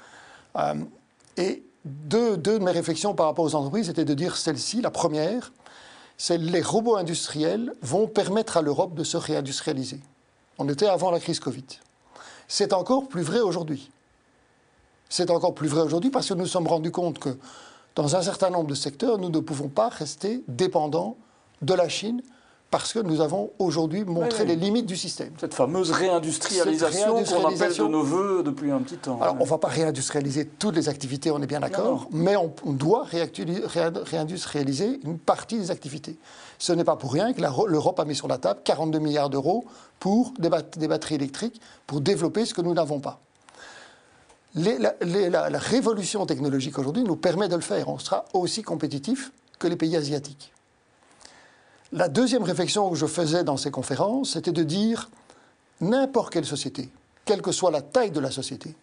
Euh, 0.57 0.75
et 1.37 1.63
deux, 1.85 2.35
deux, 2.35 2.59
de 2.59 2.63
mes 2.63 2.71
réflexions 2.71 3.13
par 3.13 3.27
rapport 3.27 3.45
aux 3.45 3.55
entreprises 3.55 3.89
étaient 3.89 4.05
de 4.05 4.13
dire 4.13 4.37
celle-ci, 4.37 4.81
la 4.81 4.89
première, 4.89 5.53
c'est 6.17 6.37
les 6.37 6.61
robots 6.61 6.95
industriels 6.95 7.73
vont 7.81 8.07
permettre 8.07 8.57
à 8.57 8.61
l'Europe 8.61 8.95
de 8.95 9.03
se 9.03 9.17
réindustrialiser. 9.17 9.99
On 10.57 10.67
était 10.69 10.87
avant 10.87 11.11
la 11.11 11.19
crise 11.19 11.39
Covid. 11.39 11.65
C'est 12.47 12.73
encore 12.73 13.07
plus 13.07 13.21
vrai 13.21 13.41
aujourd'hui. 13.41 13.91
C'est 15.09 15.29
encore 15.29 15.53
plus 15.53 15.67
vrai 15.67 15.81
aujourd'hui 15.81 16.09
parce 16.09 16.27
que 16.27 16.33
nous 16.33 16.41
nous 16.41 16.47
sommes 16.47 16.67
rendus 16.67 16.91
compte 16.91 17.19
que 17.19 17.37
dans 17.95 18.15
un 18.15 18.21
certain 18.21 18.49
nombre 18.49 18.67
de 18.67 18.75
secteurs, 18.75 19.17
nous 19.17 19.29
ne 19.29 19.39
pouvons 19.39 19.69
pas 19.69 19.89
rester 19.89 20.43
dépendants 20.47 21.17
de 21.61 21.73
la 21.73 21.87
Chine 21.87 22.21
parce 22.71 22.91
que 22.91 22.99
nous 22.99 23.21
avons 23.21 23.51
aujourd'hui 23.57 24.03
montré 24.03 24.43
les 24.43 24.57
limites 24.57 24.85
du 24.85 24.97
système. 24.97 25.31
Cette 25.39 25.53
fameuse 25.53 25.91
réindustrialisation, 25.91 27.23
qu'on 27.23 27.47
appelle 27.47 27.73
de 27.73 27.83
nos 27.83 28.03
voeux 28.03 28.43
depuis 28.43 28.69
un 28.71 28.79
petit 28.79 28.97
temps. 28.97 29.21
Alors, 29.21 29.37
on 29.39 29.45
ne 29.45 29.49
va 29.49 29.57
pas 29.57 29.69
réindustrialiser 29.69 30.45
toutes 30.45 30.75
les 30.75 30.89
activités, 30.89 31.31
on 31.31 31.41
est 31.41 31.47
bien 31.47 31.61
d'accord, 31.61 32.09
mais 32.11 32.35
on, 32.35 32.51
doit 32.73 33.05
réindustrialiser 33.05 34.99
une 35.05 35.19
partie 35.19 35.57
des 35.57 35.71
activités. 35.71 36.17
Ce 36.57 36.73
n'est 36.73 36.83
pas 36.83 36.97
pour 36.97 37.13
rien 37.13 37.31
que 37.31 37.41
l'Europe 37.41 37.99
a 37.99 38.03
mis 38.03 38.15
sur 38.15 38.27
la 38.27 38.39
table 38.39 38.59
42 38.65 38.99
milliards 38.99 39.29
d'euros 39.29 39.63
pour 39.99 40.33
des 40.37 40.49
batteries 40.49 41.15
électriques, 41.15 41.61
pour 41.87 42.01
développer 42.01 42.45
ce 42.45 42.53
que 42.53 42.61
nous 42.61 42.73
n'avons 42.73 42.99
pas 42.99 43.21
la, 44.55 45.59
révolution 45.59 46.25
technologique 46.25 46.77
aujourd'hui 46.79 47.03
nous 47.03 47.15
permet 47.15 47.47
de 47.47 47.55
le 47.55 47.61
faire. 47.61 47.89
On 47.89 47.99
sera 47.99 48.25
aussi 48.33 48.63
compétitif 48.63 49.31
que 49.59 49.67
les 49.67 49.75
pays 49.75 49.95
asiatiques. 49.95 50.51
La 51.91 52.07
deuxième 52.07 52.43
réflexion 52.43 52.89
que 52.89 52.95
je 52.95 53.05
faisais 53.05 53.43
dans 53.43 53.57
ces 53.57 53.71
conférences, 53.71 54.31
c'était 54.31 54.51
de 54.51 54.63
dire 54.63 55.09
n'importe 55.81 56.33
quelle 56.33 56.45
société, 56.45 56.89
quelle 57.25 57.41
que 57.41 57.51
soit 57.51 57.71
la 57.71 57.81
taille 57.81 58.11
de 58.11 58.19
la 58.19 58.31
société, 58.31 58.75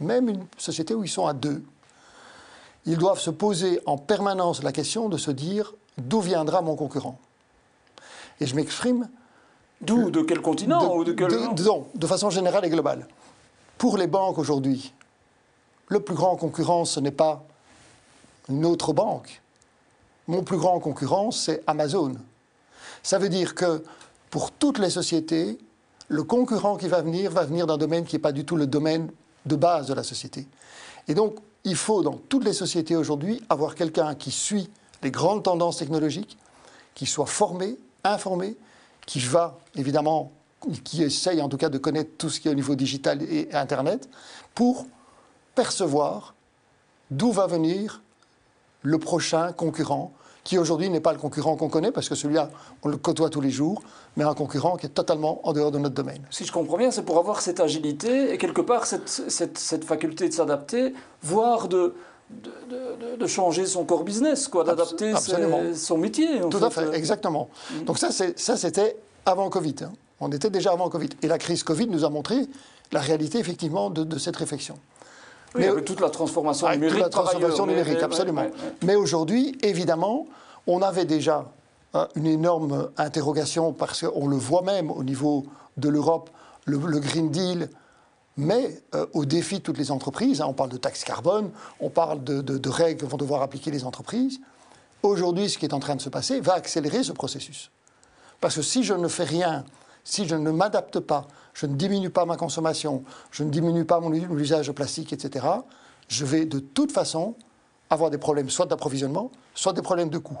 même 0.00 0.28
une 0.28 0.46
société 0.58 0.94
où 0.94 1.04
ils 1.04 1.08
sont 1.08 1.26
à 1.26 1.32
deux, 1.32 1.62
ils 2.84 2.98
doivent 2.98 3.20
se 3.20 3.30
poser 3.30 3.80
en 3.86 3.96
permanence 3.96 4.62
la 4.62 4.72
question 4.72 5.08
de 5.08 5.16
se 5.16 5.30
dire 5.30 5.74
d'où 5.98 6.20
viendra 6.20 6.62
mon 6.62 6.74
concurrent. 6.74 7.18
Et 8.40 8.46
je 8.46 8.56
m'exprime. 8.56 9.08
D'où 9.80 10.10
De 10.10 10.22
quel 10.22 10.40
continent 10.40 10.96
ou 10.96 11.04
de, 11.04 11.12
quel... 11.12 11.30
de 11.94 12.06
façon 12.06 12.30
générale 12.30 12.64
et 12.64 12.70
globale. 12.70 13.06
Pour 13.78 13.98
les 13.98 14.06
banques 14.06 14.38
aujourd'hui, 14.38 14.92
le 15.88 16.00
plus 16.00 16.14
grand 16.14 16.36
concurrent, 16.36 16.84
ce 16.84 17.00
n'est 17.00 17.10
pas 17.10 17.44
une 18.48 18.64
autre 18.64 18.92
banque. 18.92 19.40
Mon 20.28 20.42
plus 20.42 20.56
grand 20.56 20.80
concurrent, 20.80 21.30
c'est 21.30 21.62
Amazon. 21.66 22.14
Ça 23.02 23.18
veut 23.18 23.28
dire 23.28 23.54
que 23.54 23.82
pour 24.30 24.52
toutes 24.52 24.78
les 24.78 24.90
sociétés, 24.90 25.58
le 26.08 26.22
concurrent 26.22 26.76
qui 26.76 26.88
va 26.88 27.02
venir 27.02 27.30
va 27.30 27.44
venir 27.44 27.66
d'un 27.66 27.76
domaine 27.76 28.04
qui 28.04 28.16
n'est 28.16 28.22
pas 28.22 28.32
du 28.32 28.44
tout 28.44 28.56
le 28.56 28.66
domaine 28.66 29.10
de 29.46 29.56
base 29.56 29.86
de 29.88 29.94
la 29.94 30.02
société. 30.02 30.46
Et 31.08 31.14
donc, 31.14 31.36
il 31.64 31.76
faut 31.76 32.02
dans 32.02 32.16
toutes 32.28 32.44
les 32.44 32.52
sociétés 32.52 32.96
aujourd'hui 32.96 33.42
avoir 33.48 33.74
quelqu'un 33.74 34.14
qui 34.14 34.30
suit 34.30 34.70
les 35.02 35.10
grandes 35.10 35.42
tendances 35.42 35.78
technologiques, 35.78 36.38
qui 36.94 37.06
soit 37.06 37.26
formé, 37.26 37.76
informé, 38.04 38.56
qui 39.06 39.20
va 39.20 39.58
évidemment, 39.74 40.32
qui 40.84 41.02
essaye 41.02 41.40
en 41.40 41.48
tout 41.48 41.56
cas 41.56 41.68
de 41.68 41.78
connaître 41.78 42.10
tout 42.18 42.30
ce 42.30 42.40
qui 42.40 42.48
est 42.48 42.50
au 42.50 42.54
niveau 42.54 42.74
digital 42.74 43.22
et 43.22 43.48
Internet, 43.52 44.08
pour 44.54 44.86
percevoir 45.54 46.34
d'où 47.10 47.32
va 47.32 47.46
venir 47.46 48.02
le 48.82 48.98
prochain 48.98 49.52
concurrent, 49.52 50.12
qui 50.44 50.58
aujourd'hui 50.58 50.90
n'est 50.90 51.00
pas 51.00 51.12
le 51.12 51.18
concurrent 51.18 51.56
qu'on 51.56 51.68
connaît, 51.68 51.92
parce 51.92 52.08
que 52.08 52.14
celui-là, 52.14 52.50
on 52.82 52.88
le 52.88 52.96
côtoie 52.96 53.30
tous 53.30 53.40
les 53.40 53.50
jours, 53.50 53.82
mais 54.16 54.24
un 54.24 54.34
concurrent 54.34 54.76
qui 54.76 54.86
est 54.86 54.90
totalement 54.90 55.46
en 55.46 55.52
dehors 55.52 55.70
de 55.70 55.78
notre 55.78 55.94
domaine. 55.94 56.26
Si 56.30 56.44
je 56.44 56.52
comprends 56.52 56.78
bien, 56.78 56.90
c'est 56.90 57.04
pour 57.04 57.18
avoir 57.18 57.40
cette 57.40 57.60
agilité 57.60 58.32
et 58.32 58.38
quelque 58.38 58.60
part 58.60 58.86
cette, 58.86 59.08
cette, 59.08 59.84
faculté 59.84 60.28
de 60.28 60.34
s'adapter, 60.34 60.94
voire 61.22 61.68
de, 61.68 61.94
de, 62.30 63.16
de, 63.16 63.26
changer 63.26 63.66
son 63.66 63.84
core 63.84 64.02
business, 64.02 64.48
quoi, 64.48 64.64
d'adapter 64.64 65.14
son 65.74 65.98
métier. 65.98 66.40
Tout 66.50 66.64
à 66.64 66.70
fait, 66.70 66.92
exactement. 66.92 67.48
Mm. 67.70 67.84
Donc 67.84 67.98
ça, 67.98 68.08
ça 68.10 68.56
c'était 68.56 68.96
avant 69.24 69.48
Covid. 69.48 69.76
Hein. 69.82 69.92
On 70.20 70.30
était 70.30 70.50
déjà 70.50 70.72
avant 70.72 70.88
Covid. 70.88 71.10
Et 71.22 71.28
la 71.28 71.38
crise 71.38 71.62
Covid 71.62 71.86
nous 71.88 72.04
a 72.04 72.10
montré 72.10 72.36
la 72.92 73.00
réalité, 73.00 73.38
effectivement, 73.38 73.90
de, 73.90 74.18
cette 74.18 74.36
réflexion 74.36 74.76
mais 75.54 75.68
avec 75.68 75.84
toute 75.84 76.00
la 76.00 76.10
transformation 76.10 76.68
numérique. 76.70 76.94
Toute 76.94 77.02
la 77.02 77.08
transformation 77.10 77.66
numérique, 77.66 78.02
absolument. 78.02 78.46
Mais 78.82 78.94
aujourd'hui, 78.94 79.56
évidemment, 79.62 80.26
on 80.66 80.82
avait 80.82 81.04
déjà 81.04 81.50
hein, 81.94 82.08
une 82.14 82.26
énorme 82.26 82.90
interrogation 82.96 83.72
parce 83.72 84.06
qu'on 84.06 84.28
le 84.28 84.36
voit 84.36 84.62
même 84.62 84.90
au 84.90 85.04
niveau 85.04 85.44
de 85.76 85.88
l'Europe, 85.88 86.30
le, 86.64 86.78
Green 86.78 87.30
Deal 87.30 87.68
mais 88.38 88.82
euh, 88.94 89.04
au 89.12 89.26
défi 89.26 89.56
de 89.56 89.62
toutes 89.62 89.76
les 89.76 89.90
entreprises. 89.90 90.40
Hein, 90.40 90.46
on 90.48 90.54
parle 90.54 90.70
de 90.70 90.78
taxes 90.78 91.04
carbone, 91.04 91.50
on 91.80 91.90
parle 91.90 92.24
de, 92.24 92.40
de, 92.40 92.70
règles 92.70 93.00
que 93.00 93.06
vont 93.06 93.18
devoir 93.18 93.42
appliquer 93.42 93.70
les 93.70 93.84
entreprises. 93.84 94.40
Aujourd'hui, 95.02 95.50
ce 95.50 95.58
qui 95.58 95.66
est 95.66 95.74
en 95.74 95.80
train 95.80 95.96
de 95.96 96.00
se 96.00 96.08
passer 96.08 96.40
va 96.40 96.54
accélérer 96.54 97.02
ce 97.02 97.12
processus. 97.12 97.70
Parce 98.40 98.56
que 98.56 98.62
si 98.62 98.84
je 98.84 98.94
ne 98.94 99.08
fais 99.08 99.24
rien, 99.24 99.64
si 100.04 100.26
je 100.26 100.36
ne 100.36 100.50
m'adapte 100.50 101.00
pas, 101.00 101.26
je 101.54 101.66
ne 101.66 101.74
diminue 101.74 102.10
pas 102.10 102.24
ma 102.24 102.36
consommation, 102.36 103.04
je 103.30 103.44
ne 103.44 103.50
diminue 103.50 103.84
pas 103.84 104.00
mon 104.00 104.12
usage 104.12 104.72
plastique, 104.72 105.12
etc., 105.12 105.46
je 106.08 106.24
vais 106.24 106.44
de 106.44 106.58
toute 106.58 106.92
façon 106.92 107.34
avoir 107.90 108.10
des 108.10 108.18
problèmes 108.18 108.50
soit 108.50 108.66
d'approvisionnement, 108.66 109.30
soit 109.54 109.72
des 109.72 109.82
problèmes 109.82 110.10
de 110.10 110.18
coût. 110.18 110.38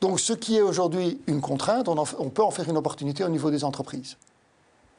Donc 0.00 0.20
ce 0.20 0.32
qui 0.32 0.56
est 0.56 0.62
aujourd'hui 0.62 1.20
une 1.26 1.40
contrainte, 1.40 1.88
on, 1.88 2.30
peut 2.30 2.42
en 2.42 2.50
faire 2.50 2.68
une 2.68 2.76
opportunité 2.76 3.24
au 3.24 3.28
niveau 3.28 3.50
des 3.50 3.64
entreprises. 3.64 4.16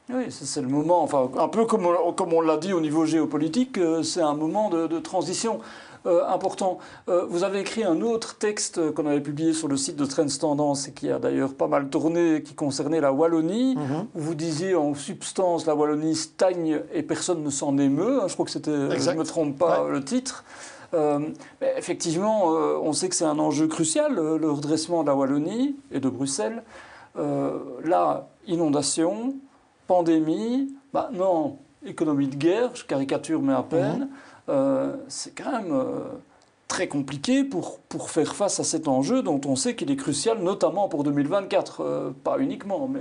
Oui, 0.08 0.26
c'est 0.30 0.60
le 0.60 0.68
moment, 0.68 1.02
enfin, 1.02 1.28
un 1.36 1.48
peu 1.48 1.64
comme, 1.66 1.88
comme 2.16 2.32
on 2.32 2.40
l'a 2.40 2.56
dit 2.56 2.72
au 2.72 2.80
niveau 2.80 3.06
géopolitique, 3.06 3.76
euh, 3.78 4.04
c'est 4.04 4.20
un 4.20 4.34
moment 4.34 4.70
de 4.70 4.98
transition. 5.00 5.60
Euh, 6.06 6.24
important. 6.28 6.78
Euh, 7.08 7.26
vous 7.28 7.42
avez 7.42 7.60
écrit 7.60 7.82
un 7.82 8.00
autre 8.00 8.36
texte 8.38 8.92
qu'on 8.92 9.06
avait 9.06 9.20
publié 9.20 9.52
sur 9.52 9.66
le 9.66 9.76
site 9.76 9.96
de 9.96 10.04
Trends 10.04 10.26
Tendance 10.38 10.86
et 10.86 10.92
qui 10.92 11.10
a 11.10 11.18
d'ailleurs 11.18 11.54
pas 11.54 11.66
mal 11.66 11.88
tourné, 11.88 12.42
qui 12.42 12.54
concernait 12.54 13.00
la 13.00 13.12
Wallonie, 13.12 13.76
où 14.14 14.20
vous 14.20 14.34
disiez 14.36 14.76
en 14.76 14.94
substance 14.94 15.66
la 15.66 15.74
Wallonie 15.74 16.14
stagne 16.14 16.80
et 16.94 17.02
personne 17.02 17.42
ne 17.42 17.50
s'en 17.50 17.76
émeut. 17.78 18.20
Hein, 18.22 18.28
je 18.28 18.34
crois 18.34 18.44
que 18.44 18.52
c'était, 18.52 18.70
je 18.98 19.10
ne 19.10 19.16
me 19.16 19.24
trompe 19.24 19.58
pas, 19.58 19.88
le 19.88 20.04
titre. 20.04 20.44
Euh, 20.94 21.18
effectivement, 21.76 22.44
on 22.44 22.92
sait 22.92 23.08
que 23.08 23.16
c'est 23.16 23.24
un 23.24 23.40
enjeu 23.40 23.66
crucial, 23.66 24.14
le 24.14 24.50
redressement 24.50 25.02
de 25.02 25.08
la 25.08 25.16
Wallonie 25.16 25.74
et 25.90 25.98
de 25.98 26.08
Bruxelles. 26.08 26.62
là, 27.16 28.28
inondation, 28.46 29.34
pandémie, 29.88 30.72
bah 30.92 31.10
non, 31.12 31.58
économie 31.84 32.28
de 32.28 32.36
guerre, 32.36 32.70
je 32.74 32.84
caricature 32.84 33.42
mais 33.42 33.54
à 33.54 33.62
peine. 33.62 33.98
Mhm. 33.98 34.08
Euh, 34.08 34.35
c'est 35.08 35.34
quand 35.34 35.52
même 35.52 35.72
euh, 35.72 36.04
très 36.68 36.88
compliqué 36.88 37.44
pour, 37.44 37.78
pour 37.88 38.10
faire 38.10 38.34
face 38.34 38.60
à 38.60 38.64
cet 38.64 38.88
enjeu 38.88 39.22
dont 39.22 39.40
on 39.46 39.56
sait 39.56 39.76
qu'il 39.76 39.90
est 39.90 39.96
crucial, 39.96 40.38
notamment 40.38 40.88
pour 40.88 41.04
2024, 41.04 41.80
euh, 41.80 42.10
pas 42.24 42.38
uniquement. 42.38 42.88
Mais, 42.88 43.00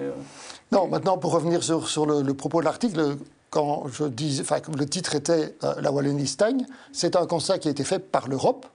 Non, 0.72 0.88
maintenant, 0.88 1.18
pour 1.18 1.32
revenir 1.32 1.64
sur, 1.64 1.88
sur 1.88 2.06
le, 2.06 2.34
propos 2.34 2.60
de 2.60 2.66
l'article, 2.66 3.18
quand 3.50 3.88
je 3.88 4.06
dis, 4.06 4.40
enfin, 4.42 4.58
le 4.76 4.86
titre 4.86 5.16
était 5.16 5.56
La 5.80 5.92
Wallonie 5.92 6.28
stagne, 6.28 6.66
c'est 6.92 7.16
un 7.16 7.26
constat 7.26 7.60
qui 7.60 7.68
a 7.68 7.72
été 7.72 7.84
fait 7.84 8.00
par 8.00 8.28
l'Europe 8.28 8.66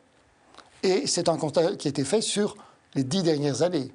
et 0.83 1.07
c'est 1.07 1.29
un 1.29 1.37
constat 1.37 1.77
qui 1.77 1.89
a 1.89 1.91
été 1.91 2.05
fait 2.05 2.23
sur 2.23 2.57
les 2.95 3.05
dix 3.05 3.23
dernières 3.23 3.63
années. 3.63 3.93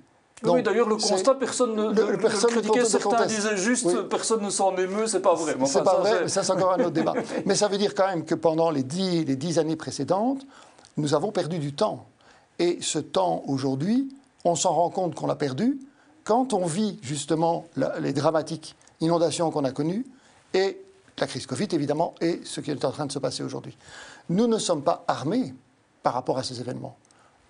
Oui, 0.48 0.64
d'ailleurs, 0.64 0.88
le 0.88 0.96
constat, 0.96 1.36
personne 1.36 1.76
ne 1.76 1.90
le, 1.90 2.18
personne 2.18 2.52
critiquait. 2.52 2.86
Certains 2.86 3.26
disaient 3.26 3.58
juste, 3.58 4.04
personne 4.10 4.42
ne 4.44 4.50
s'en 4.50 4.76
émeut, 4.78 5.08
c'est 5.08 5.20
pas 5.20 5.34
vrai. 5.34 5.56
c'est 5.66 5.84
pas 5.84 6.00
vrai, 6.00 6.22
mais 6.24 6.28
ça, 6.28 6.44
c'est 6.44 6.52
encore 6.52 6.74
un 6.74 6.80
autre 6.80 6.92
débat. 6.92 7.14
Mais 7.46 7.56
ça 7.56 7.68
veut 7.68 7.78
dire 7.78 7.94
quand 7.94 8.08
même 8.08 8.26
que 8.26 8.36
pendant 8.36 8.70
les 8.70 8.84
dix, 8.84 9.26
les 9.26 9.36
dix 9.36 9.60
années 9.60 9.76
précédentes, 9.76 10.46
nous 10.98 11.14
avons 11.14 11.32
perdu 11.32 11.60
du 11.60 11.74
temps. 11.74 12.06
Et 12.60 12.80
ce 12.82 13.00
temps, 13.00 13.44
aujourd'hui, 13.48 14.10
on 14.44 14.56
s'en 14.56 14.74
rend 14.74 14.90
compte 14.90 15.16
qu'on 15.16 15.28
l'a 15.28 15.36
perdu 15.36 15.80
quand 16.24 16.54
on 16.54 16.66
vit 16.66 16.98
justement 17.02 17.66
les 18.00 18.14
dramatiques 18.14 18.76
inondations 19.02 19.52
qu'on 19.52 19.64
a 19.64 19.72
connues 19.72 20.06
et 20.54 20.82
la 21.20 21.28
crise 21.28 21.46
Covid, 21.46 21.68
évidemment, 21.72 22.16
et 22.22 22.42
ce 22.44 22.62
qui 22.62 22.72
est 22.72 22.86
en 22.86 22.92
train 22.92 23.06
de 23.06 23.12
se 23.12 23.20
passer 23.20 23.44
aujourd'hui. 23.44 23.78
Nous 24.30 24.48
ne 24.48 24.58
sommes 24.58 24.82
pas 24.82 25.04
armés 25.08 25.54
par 26.04 26.14
rapport 26.14 26.38
à 26.38 26.44
ces 26.44 26.60
événements. 26.60 26.98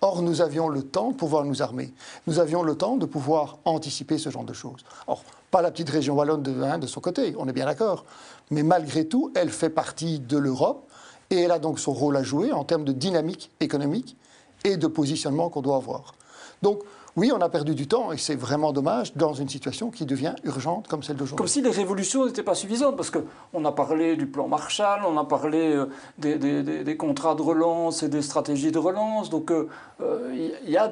Or, 0.06 0.22
nous 0.22 0.40
avions 0.40 0.68
le 0.68 0.84
temps 0.84 1.10
de 1.10 1.16
pouvoir 1.16 1.44
nous 1.44 1.62
armer. 1.62 1.92
Nous 2.28 2.38
avions 2.38 2.62
le 2.62 2.76
temps 2.76 2.96
de 2.96 3.06
pouvoir 3.06 3.58
anticiper 3.64 4.18
ce 4.18 4.30
genre 4.30 4.44
de 4.44 4.52
choses. 4.52 4.84
Or, 5.08 5.24
pas 5.50 5.62
la 5.62 5.72
petite 5.72 5.90
région 5.90 6.14
wallonne 6.14 6.44
de, 6.44 6.78
de 6.78 6.86
son 6.86 7.00
côté, 7.00 7.34
on 7.36 7.48
est 7.48 7.52
bien 7.52 7.64
d'accord. 7.64 8.04
Mais 8.52 8.62
malgré 8.62 9.08
tout, 9.08 9.32
elle 9.34 9.50
fait 9.50 9.68
partie 9.68 10.20
de 10.20 10.38
l'Europe 10.38 10.88
et 11.30 11.40
elle 11.40 11.50
a 11.50 11.58
donc 11.58 11.80
son 11.80 11.92
rôle 11.92 12.16
à 12.16 12.22
jouer 12.22 12.52
en 12.52 12.62
termes 12.62 12.84
de 12.84 12.92
dynamique 12.92 13.50
économique 13.58 14.16
et 14.62 14.76
de 14.76 14.86
positionnement 14.86 15.50
qu'on 15.50 15.60
doit 15.60 15.74
avoir. 15.74 16.14
Donc, 16.62 16.82
oui, 17.16 17.32
on 17.34 17.40
a 17.40 17.48
perdu 17.48 17.74
du 17.74 17.88
temps 17.88 18.12
et 18.12 18.18
c'est 18.18 18.34
vraiment 18.34 18.74
dommage 18.74 19.14
dans 19.16 19.32
une 19.32 19.48
situation 19.48 19.90
qui 19.90 20.04
devient 20.04 20.34
urgente 20.44 20.86
comme 20.86 21.02
celle 21.02 21.16
d'aujourd'hui. 21.16 21.38
Comme 21.38 21.46
si 21.46 21.62
les 21.62 21.70
révolutions 21.70 22.26
n'étaient 22.26 22.42
pas 22.42 22.54
suffisantes, 22.54 22.94
parce 22.94 23.10
qu'on 23.10 23.64
a 23.64 23.72
parlé 23.72 24.16
du 24.16 24.26
plan 24.26 24.48
Marshall, 24.48 25.00
on 25.08 25.16
a 25.16 25.24
parlé 25.24 25.74
euh, 25.74 25.86
des, 26.18 26.96
contrats 26.98 27.34
de 27.34 27.40
relance 27.40 28.02
et 28.02 28.08
des 28.08 28.20
stratégies 28.20 28.70
de 28.70 28.78
relance, 28.78 29.30
donc 29.30 29.46
il 29.48 29.54
euh, 29.54 29.64
euh, 30.02 30.58
y, 30.66 30.76
a 30.76 30.88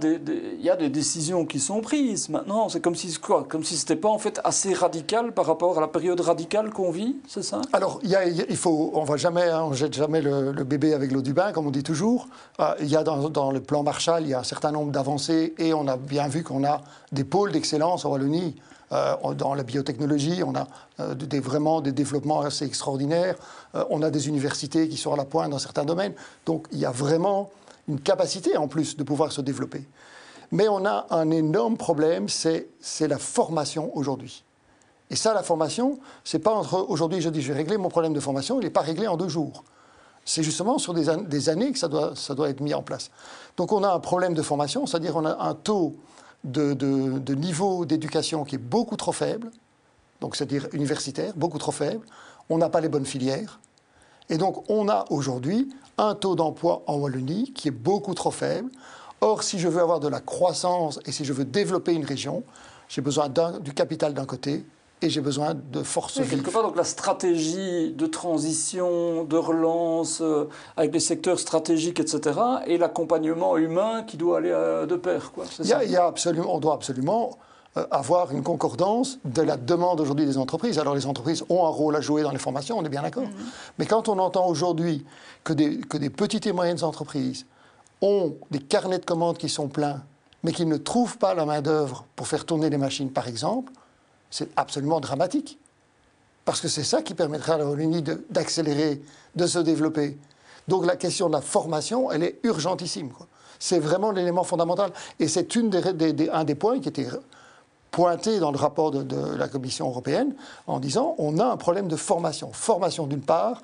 des 0.76 0.88
décisions 0.88 1.44
qui 1.44 1.60
sont 1.60 1.82
prises. 1.82 2.30
Maintenant, 2.30 2.70
c'est 2.70 2.80
comme 2.80 2.94
si 2.94 3.12
quoi 3.18 3.44
Comme 3.46 3.62
si 3.62 3.74
n'était 3.74 3.96
pas 3.96 4.08
en 4.08 4.18
fait 4.18 4.40
assez 4.44 4.72
radical 4.72 5.32
par 5.32 5.44
rapport 5.44 5.76
à 5.76 5.82
la 5.82 5.88
période 5.88 6.20
radicale 6.20 6.70
qu'on 6.70 6.90
vit, 6.90 7.16
c'est 7.28 7.44
ça? 7.44 7.60
Alors, 7.74 8.00
y 8.02 8.14
a, 8.14 8.24
il 8.24 8.56
faut, 8.56 8.92
on 8.94 9.04
va 9.04 9.18
jamais, 9.18 9.50
hein, 9.50 9.64
on 9.64 9.74
jette 9.74 9.92
jamais 9.92 10.22
le, 10.22 10.52
bébé 10.64 10.94
avec 10.94 11.12
l'eau 11.12 11.20
du 11.20 11.34
bain, 11.34 11.52
comme 11.52 11.66
on 11.66 11.70
dit 11.70 11.82
toujours. 11.82 12.28
Il 12.80 12.88
y 12.88 12.96
a 12.96 13.02
dans, 13.02 13.28
dans, 13.28 13.50
le 13.50 13.60
plan 13.60 13.82
Marshall, 13.82 14.22
il 14.22 14.30
y 14.30 14.34
a 14.34 14.38
un 14.38 14.44
certain 14.44 14.72
nombre 14.72 14.90
d'avancées 14.90 15.54
et 15.58 15.74
on 15.74 15.86
a 15.86 15.98
bien 15.98 16.13
vu 16.28 16.42
qu'on 16.42 16.64
a 16.64 16.82
des 17.12 17.24
pôles 17.24 17.52
d'excellence 17.52 18.04
en 18.04 18.10
Wallonie. 18.10 18.56
Euh, 18.92 19.34
dans 19.34 19.54
la 19.54 19.62
biotechnologie, 19.62 20.42
on 20.44 20.54
a 20.54 20.66
euh, 21.00 21.14
vraiment 21.42 21.80
des 21.80 21.92
développements 21.92 22.42
assez 22.42 22.64
extraordinaires. 22.64 23.34
Euh, 23.74 23.84
on 23.90 24.02
a 24.02 24.10
des 24.10 24.28
universités 24.28 24.88
qui 24.88 24.96
sont 24.96 25.12
à 25.12 25.16
la 25.16 25.24
pointe 25.24 25.50
dans 25.50 25.58
certains 25.58 25.84
domaines. 25.84 26.12
Donc 26.46 26.66
il 26.70 26.78
y 26.78 26.84
a 26.84 26.90
vraiment 26.90 27.50
une 27.88 28.00
capacité 28.00 28.56
en 28.56 28.68
plus 28.68 28.96
de 28.96 29.02
pouvoir 29.02 29.32
se 29.32 29.40
développer. 29.40 29.84
Mais 30.52 30.68
on 30.68 30.84
a 30.84 31.06
un 31.10 31.30
énorme 31.30 31.76
problème, 31.76 32.28
c'est 32.28 32.68
la 33.00 33.18
formation 33.18 33.90
aujourd'hui. 33.96 34.44
Et 35.10 35.16
ça, 35.16 35.34
la 35.34 35.42
formation, 35.42 35.98
c'est 36.22 36.38
pas 36.38 36.52
entre 36.52 36.86
aujourd'hui 36.88 37.20
je 37.20 37.28
dis 37.28 37.42
je 37.42 37.52
vais 37.52 37.58
régler 37.58 37.76
mon 37.78 37.88
problème 37.88 38.12
de 38.12 38.20
formation, 38.20 38.60
il 38.60 38.64
n'est 38.64 38.70
pas 38.70 38.82
réglé 38.82 39.06
en 39.06 39.16
deux 39.16 39.28
jours. 39.28 39.64
C'est 40.24 40.42
justement 40.42 40.78
sur 40.78 40.94
des, 40.94 41.48
années 41.48 41.72
que 41.72 41.78
ça 41.78 41.88
doit, 41.88 42.48
être 42.48 42.60
mis 42.60 42.74
en 42.74 42.82
place. 42.82 43.10
Donc 43.56 43.72
on 43.72 43.82
a 43.82 43.92
un 43.92 44.00
problème 44.00 44.34
de 44.34 44.42
formation, 44.42 44.86
c'est-à-dire 44.86 45.16
on 45.16 45.26
a 45.26 45.36
un 45.44 45.54
taux 45.54 45.96
de, 46.44 47.34
niveau 47.34 47.84
d'éducation 47.84 48.44
qui 48.44 48.54
est 48.54 48.58
beaucoup 48.58 48.96
trop 48.96 49.12
faible, 49.12 49.50
donc 50.20 50.36
c'est-à-dire 50.36 50.68
universitaire, 50.72 51.34
beaucoup 51.36 51.58
trop 51.58 51.72
faible. 51.72 52.06
On 52.48 52.58
n'a 52.58 52.68
pas 52.68 52.80
les 52.80 52.88
bonnes 52.88 53.06
filières. 53.06 53.60
Et 54.30 54.38
donc 54.38 54.68
on 54.70 54.88
a 54.88 55.04
aujourd'hui 55.10 55.68
un 55.98 56.14
taux 56.14 56.34
d'emploi 56.34 56.82
en 56.86 56.96
Wallonie 56.96 57.52
qui 57.52 57.68
est 57.68 57.72
beaucoup 57.72 58.14
trop 58.14 58.30
faible. 58.30 58.70
Or, 59.20 59.42
si 59.42 59.58
je 59.58 59.68
veux 59.68 59.80
avoir 59.80 60.00
de 60.00 60.08
la 60.08 60.20
croissance 60.20 61.00
et 61.06 61.12
si 61.12 61.24
je 61.24 61.32
veux 61.32 61.44
développer 61.44 61.92
une 61.92 62.04
région, 62.04 62.42
j'ai 62.88 63.00
besoin 63.02 63.28
du 63.28 63.72
capital 63.72 64.14
d'un 64.14 64.26
côté 64.26 64.64
et 65.04 65.10
j'ai 65.10 65.20
besoin 65.20 65.54
de 65.54 65.82
force 65.82 66.18
vive. 66.18 66.30
Quelque 66.30 66.50
part, 66.50 66.62
donc 66.62 66.76
la 66.76 66.84
stratégie 66.84 67.92
de 67.92 68.06
transition, 68.06 69.24
de 69.24 69.36
relance 69.36 70.20
euh, 70.20 70.48
avec 70.76 70.92
les 70.92 71.00
secteurs 71.00 71.38
stratégiques, 71.38 72.00
etc., 72.00 72.40
et 72.66 72.78
l'accompagnement 72.78 73.56
humain 73.56 74.02
qui 74.02 74.16
doit 74.16 74.38
aller 74.38 74.50
euh, 74.50 74.86
de 74.86 74.96
pair. 74.96 75.32
Quoi, 75.32 75.44
il, 75.60 75.66
y 75.66 75.72
a, 75.72 75.84
il 75.84 75.90
y 75.90 75.96
a 75.96 76.06
absolument, 76.06 76.54
on 76.54 76.58
doit 76.58 76.74
absolument 76.74 77.38
euh, 77.76 77.86
avoir 77.90 78.32
une 78.32 78.42
concordance 78.42 79.18
de 79.24 79.42
la 79.42 79.56
demande 79.56 80.00
aujourd'hui 80.00 80.26
des 80.26 80.38
entreprises. 80.38 80.78
Alors 80.78 80.94
les 80.94 81.06
entreprises 81.06 81.44
ont 81.50 81.66
un 81.66 81.70
rôle 81.70 81.96
à 81.96 82.00
jouer 82.00 82.22
dans 82.22 82.32
les 82.32 82.38
formations, 82.38 82.78
on 82.78 82.84
est 82.84 82.88
bien 82.88 83.02
d'accord. 83.02 83.24
Mm-hmm. 83.24 83.74
Mais 83.78 83.86
quand 83.86 84.08
on 84.08 84.18
entend 84.18 84.46
aujourd'hui 84.46 85.04
que 85.44 85.52
des, 85.52 85.78
que 85.78 85.98
des 85.98 86.10
petites 86.10 86.46
et 86.46 86.52
moyennes 86.52 86.82
entreprises 86.82 87.46
ont 88.00 88.36
des 88.50 88.60
carnets 88.60 88.98
de 88.98 89.04
commandes 89.04 89.38
qui 89.38 89.48
sont 89.48 89.68
pleins, 89.68 90.02
mais 90.42 90.52
qu'ils 90.52 90.68
ne 90.68 90.76
trouvent 90.76 91.18
pas 91.18 91.34
la 91.34 91.44
main-d'œuvre 91.44 92.04
pour 92.16 92.26
faire 92.26 92.44
tourner 92.44 92.70
les 92.70 92.78
machines, 92.78 93.10
par 93.10 93.28
exemple, 93.28 93.72
c'est 94.34 94.48
absolument 94.56 94.98
dramatique. 94.98 95.60
Parce 96.44 96.60
que 96.60 96.66
c'est 96.66 96.82
ça 96.82 97.02
qui 97.02 97.14
permettra 97.14 97.54
à 97.54 97.58
la 97.58 97.66
Wallonie 97.66 98.02
d'accélérer, 98.02 99.00
de, 99.36 99.46
se 99.46 99.60
développer. 99.60 100.18
Donc 100.66 100.84
la 100.86 100.96
question 100.96 101.28
de 101.28 101.34
la 101.34 101.40
formation, 101.40 102.10
elle 102.10 102.24
est 102.24 102.40
urgentissime. 102.42 103.10
C'est 103.60 103.78
vraiment 103.78 104.10
l'élément 104.10 104.42
fondamental. 104.42 104.90
Et 105.20 105.28
c'est 105.28 105.48
un 105.56 106.44
des 106.44 106.54
points 106.56 106.80
qui 106.80 106.88
était 106.88 107.06
pointé 107.92 108.40
dans 108.40 108.50
le 108.50 108.58
rapport 108.58 108.90
de, 108.90 109.04
de, 109.04 109.36
la 109.36 109.46
Commission 109.46 109.86
européenne 109.88 110.34
en 110.66 110.80
disant 110.80 111.14
on 111.18 111.38
a 111.38 111.46
un 111.46 111.56
problème 111.56 111.86
de 111.86 111.94
formation. 111.94 112.52
Formation 112.52 113.06
d'une 113.06 113.22
part, 113.22 113.62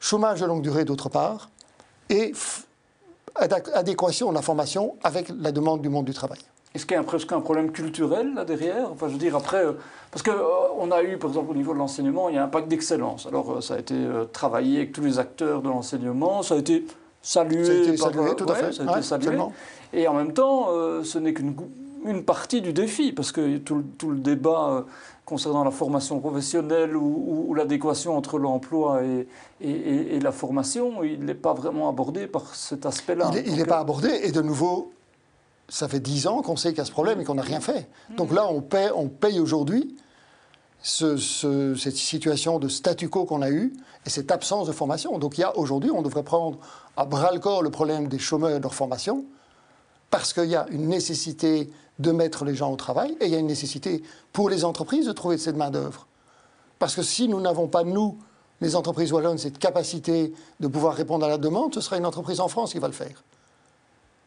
chômage 0.00 0.40
de 0.40 0.46
longue 0.46 0.62
durée 0.62 0.84
d'autre 0.84 1.10
part, 1.10 1.48
et 2.10 2.32
adéquation 3.36 4.30
de 4.30 4.34
la 4.34 4.42
formation 4.42 4.96
avec 5.04 5.28
la 5.28 5.52
demande 5.52 5.80
du 5.80 5.88
monde 5.88 6.06
du 6.06 6.12
travail. 6.12 6.40
Est-ce 6.74 6.86
qu'il 6.86 6.96
y 6.96 7.00
a 7.00 7.02
presque 7.02 7.30
un 7.32 7.40
problème 7.40 7.70
culturel 7.70 8.32
là 8.34 8.44
derrière? 8.44 8.90
Enfin, 8.90 9.08
je 9.08 9.12
veux 9.12 9.18
dire, 9.18 9.36
après, 9.36 9.64
euh, 9.64 9.72
parce 10.10 10.22
qu'on 10.22 10.32
euh, 10.32 10.94
a 10.94 11.02
eu, 11.02 11.18
par 11.18 11.28
exemple, 11.28 11.50
au 11.50 11.54
niveau 11.54 11.74
de 11.74 11.78
l'enseignement, 11.78 12.30
il 12.30 12.36
y 12.36 12.38
a 12.38 12.44
un 12.44 12.48
pacte 12.48 12.68
d'excellence. 12.68 13.26
Alors, 13.26 13.52
euh, 13.52 13.60
ça 13.60 13.74
a 13.74 13.78
été 13.78 13.94
travaillé 14.32 14.78
avec 14.78 14.92
tous 14.92 15.02
les 15.02 15.18
acteurs 15.18 15.60
de 15.60 15.68
l'enseignement, 15.68 16.42
ça 16.42 16.54
a 16.54 16.58
été 16.58 16.86
salué. 17.20 17.64
Ça 17.64 17.72
a 17.72 17.74
été 17.74 17.96
salué, 17.96 18.34
tout 18.36 18.46
à 18.48 18.54
fait. 18.54 18.72
Ça 18.72 18.84
a 18.88 18.92
été 18.92 19.02
salué. 19.02 19.38
Et 19.92 20.08
en 20.08 20.14
même 20.14 20.32
temps, 20.32 20.68
ce 21.02 21.18
n'est 21.18 21.34
qu'une 21.34 21.54
une 22.04 22.24
partie 22.24 22.60
du 22.60 22.72
défi, 22.72 23.12
parce 23.12 23.30
que 23.30 23.58
tout, 23.58 23.84
tout 23.96 24.10
le 24.10 24.18
débat 24.18 24.84
concernant 25.24 25.62
la 25.62 25.70
formation 25.70 26.18
professionnelle 26.18 26.96
ou, 26.96 27.54
l'adéquation 27.54 28.16
entre 28.16 28.38
l'emploi 28.38 29.04
et, 29.04 29.28
et, 29.60 30.16
et, 30.16 30.20
la 30.20 30.32
formation, 30.32 31.04
il 31.04 31.24
n'est 31.24 31.34
pas 31.34 31.54
vraiment 31.54 31.88
abordé 31.88 32.26
par 32.26 32.56
cet 32.56 32.86
aspect-là. 32.86 33.30
Il 33.46 33.54
n'est 33.54 33.66
pas 33.66 33.78
abordé, 33.78 34.08
et 34.24 34.32
de 34.32 34.42
nouveau, 34.42 34.90
ça 35.72 35.88
fait 35.88 36.00
dix 36.00 36.26
ans 36.26 36.42
qu'on 36.42 36.56
sait 36.56 36.68
qu'il 36.68 36.78
y 36.78 36.80
a 36.82 36.84
ce 36.84 36.90
problème 36.90 37.22
et 37.22 37.24
qu'on 37.24 37.36
n'a 37.36 37.42
rien 37.42 37.60
fait. 37.60 37.88
Donc 38.18 38.30
là, 38.30 38.46
on 38.46 38.60
paye, 38.60 38.90
on 38.94 39.08
paye 39.08 39.40
aujourd'hui 39.40 39.96
cette 40.82 41.96
situation 41.96 42.58
de 42.58 42.68
statu 42.68 43.08
quo 43.08 43.24
qu'on 43.24 43.40
a 43.40 43.48
eue 43.48 43.72
et 44.04 44.10
cette 44.10 44.30
absence 44.30 44.66
de 44.66 44.72
formation. 44.72 45.18
Donc 45.18 45.38
il 45.38 45.40
y 45.40 45.44
a 45.44 45.56
aujourd'hui, 45.56 45.90
on 45.90 46.02
devrait 46.02 46.24
prendre 46.24 46.58
à 46.98 47.06
bras 47.06 47.32
le 47.32 47.38
corps 47.40 47.62
le 47.62 47.70
problème 47.70 48.08
des 48.08 48.18
chômeurs 48.18 48.50
et 48.50 48.58
de 48.58 48.62
leur 48.62 48.74
formation 48.74 49.24
parce 50.10 50.34
qu'il 50.34 50.50
y 50.50 50.56
a 50.56 50.66
une 50.68 50.88
nécessité 50.88 51.70
de 51.98 52.10
mettre 52.10 52.44
les 52.44 52.54
gens 52.54 52.70
au 52.70 52.76
travail 52.76 53.16
et 53.20 53.24
il 53.24 53.32
y 53.32 53.34
a 53.34 53.38
une 53.38 53.46
nécessité 53.46 54.02
pour 54.34 54.50
les 54.50 54.66
entreprises 54.66 55.06
de 55.06 55.12
trouver 55.12 55.38
cette 55.38 55.56
main-d'œuvre. 55.56 56.06
Parce 56.78 56.94
que 56.94 57.02
si 57.02 57.28
nous 57.28 57.40
n'avons 57.40 57.66
pas, 57.66 57.82
nous, 57.82 58.18
les 58.60 58.76
entreprises 58.76 59.10
wallonnes, 59.10 59.38
cette 59.38 59.58
capacité 59.58 60.34
de 60.60 60.66
pouvoir 60.66 60.94
répondre 60.94 61.24
à 61.24 61.30
la 61.30 61.38
demande, 61.38 61.72
ce 61.72 61.80
sera 61.80 61.96
une 61.96 62.04
entreprise 62.04 62.40
en 62.40 62.48
France 62.48 62.72
qui 62.72 62.78
va 62.78 62.88
le 62.88 62.92
faire. 62.92 63.24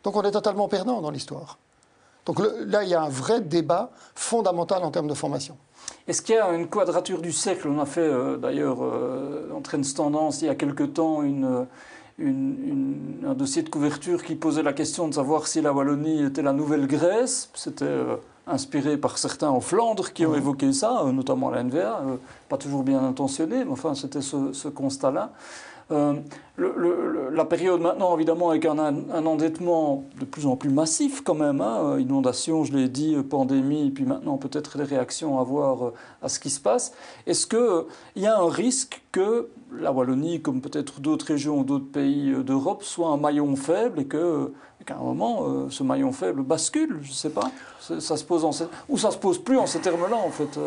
Donc 0.05 0.15
on 0.15 0.21
est 0.21 0.31
totalement 0.31 0.67
perdant 0.67 1.01
dans 1.01 1.09
l'histoire. 1.09 1.57
Donc 2.27 2.39
là, 2.39 2.83
il 2.83 2.89
y 2.89 2.93
a 2.93 3.01
un 3.01 3.09
vrai 3.09 3.41
débat 3.41 3.89
fondamental 4.13 4.83
en 4.83 4.91
termes 4.91 5.07
de 5.07 5.15
formation. 5.15 5.57
Est-ce 6.07 6.21
qu'il 6.21 6.35
y 6.35 6.37
a 6.37 6.53
une 6.53 6.67
quadrature 6.67 7.21
du 7.21 7.31
siècle? 7.31 7.67
On 7.67 7.79
a 7.79 7.87
fait 7.87 8.01
euh, 8.01 8.37
d'ailleurs 8.37 8.83
euh, 8.83 9.51
en 9.55 9.61
train 9.61 9.79
de 9.79 9.93
tendance 9.93 10.41
il 10.43 10.45
y 10.45 10.49
a 10.49 10.55
quelque 10.55 10.83
temps 10.83 11.23
une, 11.23 11.65
un 12.19 13.33
dossier 13.33 13.63
de 13.63 13.69
couverture 13.69 14.23
qui 14.23 14.35
posait 14.35 14.63
la 14.63 14.73
question 14.73 15.07
de 15.07 15.13
savoir 15.15 15.47
si 15.47 15.61
la 15.61 15.73
Wallonie 15.73 16.23
était 16.23 16.43
la 16.43 16.53
nouvelle 16.53 16.85
Grèce. 16.85 17.49
C'était 17.55 17.85
euh, 17.85 18.17
inspiré 18.45 18.97
par 18.97 19.17
certains 19.17 19.49
en 19.49 19.59
Flandre 19.59 20.13
qui 20.13 20.23
ont 20.27 20.35
évoqué 20.35 20.71
ça, 20.71 21.03
notamment 21.11 21.49
la 21.49 21.63
NVA, 21.63 22.03
pas 22.47 22.57
toujours 22.57 22.83
bien 22.83 23.03
intentionné, 23.03 23.65
mais 23.65 23.71
enfin 23.71 23.95
c'était 23.95 24.21
ce, 24.21 24.53
ce 24.53 24.67
constat-là. 24.67 25.31
Euh, 25.91 26.15
la 26.57 27.45
période 27.45 27.81
maintenant, 27.81 28.15
évidemment, 28.15 28.49
avec 28.49 28.65
un, 28.65 28.77
endettement 28.79 30.03
de 30.19 30.25
plus 30.25 30.47
en 30.47 30.55
plus 30.55 30.69
massif 30.69 31.21
quand 31.21 31.35
même, 31.35 31.61
hein, 31.61 31.79
euh, 31.83 32.01
inondation, 32.01 32.63
je 32.63 32.73
l'ai 32.75 32.87
dit, 32.87 33.13
euh, 33.13 33.23
pandémie, 33.23 33.91
puis 33.91 34.05
maintenant 34.05 34.37
peut-être 34.37 34.77
les 34.77 34.83
réactions 34.83 35.39
à 35.39 35.43
voir 35.43 35.91
à 36.23 36.29
ce 36.29 36.39
qui 36.39 36.49
se 36.49 36.59
passe. 36.59 36.93
Est-ce 37.27 37.45
qu'il 37.45 38.23
y 38.23 38.25
a 38.25 38.39
un 38.39 38.49
risque 38.49 39.03
que 39.11 39.49
la 39.77 39.91
Wallonie, 39.91 40.41
comme 40.41 40.61
peut-être 40.61 41.01
d'autres 41.01 41.27
régions 41.27 41.59
ou 41.59 41.63
d'autres 41.63 41.91
pays 41.91 42.33
d'Europe, 42.43 42.83
soit 42.83 43.09
un 43.09 43.17
maillon 43.17 43.55
faible 43.55 43.99
et 43.99 44.05
que 44.05 44.51
qu'à 44.85 44.97
un 44.97 45.03
moment, 45.03 45.67
ce 45.69 45.81
maillon 45.81 46.11
faible 46.11 46.43
bascule, 46.43 46.99
je 47.01 47.09
ne 47.09 47.13
sais 47.13 47.31
pas. 47.31 47.49
Ça 47.79 48.17
se 48.17 48.23
pose 48.23 48.45
en 48.45 48.51
ou 48.87 48.99
ça 48.99 49.09
se 49.09 49.17
pose 49.17 49.39
plus 49.39 49.57
en 49.57 49.65
ces 49.65 49.79
termes-là, 49.79 50.15
en 50.15 50.29
fait. 50.29 50.59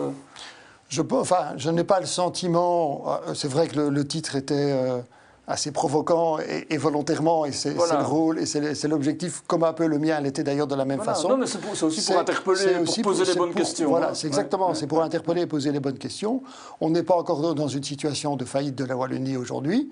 Je, 0.88 1.02
enfin, 1.12 1.52
je 1.56 1.70
n'ai 1.70 1.84
pas 1.84 2.00
le 2.00 2.06
sentiment. 2.06 3.04
C'est 3.34 3.48
vrai 3.48 3.68
que 3.68 3.78
le, 3.78 4.08
titre 4.08 4.36
était 4.36 5.02
assez 5.48 5.72
provoquant 5.72 6.38
et, 6.38 6.76
volontairement, 6.76 7.46
et 7.46 7.52
c'est 7.52 7.72
le 7.72 8.04
rôle, 8.04 8.38
et 8.38 8.46
c'est 8.46 8.88
l'objectif, 8.88 9.42
comme 9.46 9.64
un 9.64 9.72
peu 9.72 9.86
le 9.86 9.98
mien 9.98 10.20
l'était 10.20 10.44
d'ailleurs 10.44 10.66
de 10.66 10.74
la 10.74 10.84
même 10.84 11.00
façon. 11.00 11.30
Non, 11.30 11.36
mais 11.38 11.46
c'est 11.46 11.82
aussi 11.82 12.04
pour 12.04 12.20
interpeller, 12.20 12.84
pour 12.84 13.02
poser 13.02 13.24
les 13.24 13.34
bonnes 13.34 13.54
questions. 13.54 13.88
Voilà, 13.88 14.14
c'est 14.14 14.26
exactement, 14.26 14.74
c'est 14.74 14.86
pour 14.86 15.02
interpeller 15.02 15.42
et 15.42 15.46
poser 15.46 15.72
les 15.72 15.80
bonnes 15.80 15.98
questions. 15.98 16.42
On 16.80 16.90
n'est 16.90 17.02
pas 17.02 17.16
encore 17.16 17.54
dans 17.54 17.68
une 17.68 17.82
situation 17.82 18.36
de 18.36 18.44
faillite 18.44 18.74
de 18.74 18.84
la 18.84 18.94
Wallonie 18.94 19.38
aujourd'hui, 19.38 19.90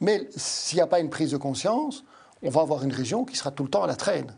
mais 0.00 0.28
s'il 0.36 0.76
n'y 0.76 0.82
a 0.82 0.88
pas 0.88 0.98
une 0.98 1.10
prise 1.10 1.30
de 1.30 1.36
conscience, 1.36 2.04
on 2.42 2.50
va 2.50 2.62
avoir 2.62 2.82
une 2.82 2.92
région 2.92 3.24
qui 3.24 3.36
sera 3.36 3.52
tout 3.52 3.62
le 3.62 3.70
temps 3.70 3.84
à 3.84 3.86
la 3.86 3.96
traîne. 3.96 4.34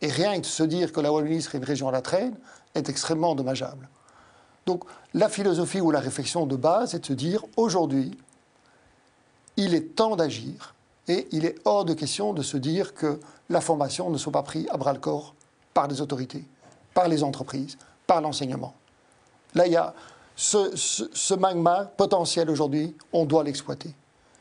Et 0.00 0.08
rien 0.08 0.36
que 0.36 0.40
de 0.40 0.46
se 0.46 0.62
dire 0.62 0.92
que 0.92 1.00
la 1.00 1.12
Wallonie 1.12 1.42
serait 1.42 1.58
une 1.58 1.64
région 1.64 1.88
à 1.88 1.92
la 1.92 2.00
traîne 2.00 2.34
est 2.74 2.88
extrêmement 2.88 3.34
dommageable. 3.34 3.88
Donc 4.68 4.84
la 5.14 5.30
philosophie 5.30 5.80
ou 5.80 5.90
la 5.90 5.98
réflexion 5.98 6.44
de 6.44 6.54
base 6.54 6.94
est 6.94 6.98
de 6.98 7.06
se 7.06 7.14
dire 7.14 7.42
aujourd'hui, 7.56 8.10
il 9.56 9.72
est 9.72 9.96
temps 9.96 10.14
d'agir 10.14 10.74
et 11.08 11.26
il 11.32 11.46
est 11.46 11.54
hors 11.64 11.86
de 11.86 11.94
question 11.94 12.34
de 12.34 12.42
se 12.42 12.58
dire 12.58 12.92
que 12.92 13.18
la 13.48 13.62
formation 13.62 14.10
ne 14.10 14.18
soit 14.18 14.30
pas 14.30 14.42
prise 14.42 14.66
à 14.68 14.76
bras 14.76 14.92
le 14.92 14.98
corps 14.98 15.34
par 15.72 15.88
les 15.88 16.02
autorités, 16.02 16.44
par 16.92 17.08
les 17.08 17.24
entreprises, 17.24 17.78
par 18.06 18.20
l'enseignement. 18.20 18.74
Là, 19.54 19.66
il 19.66 19.72
y 19.72 19.76
a 19.76 19.94
ce, 20.36 21.34
magma 21.34 21.86
potentiel 21.96 22.50
aujourd'hui, 22.50 22.94
on 23.14 23.24
doit 23.24 23.44
l'exploiter. 23.44 23.94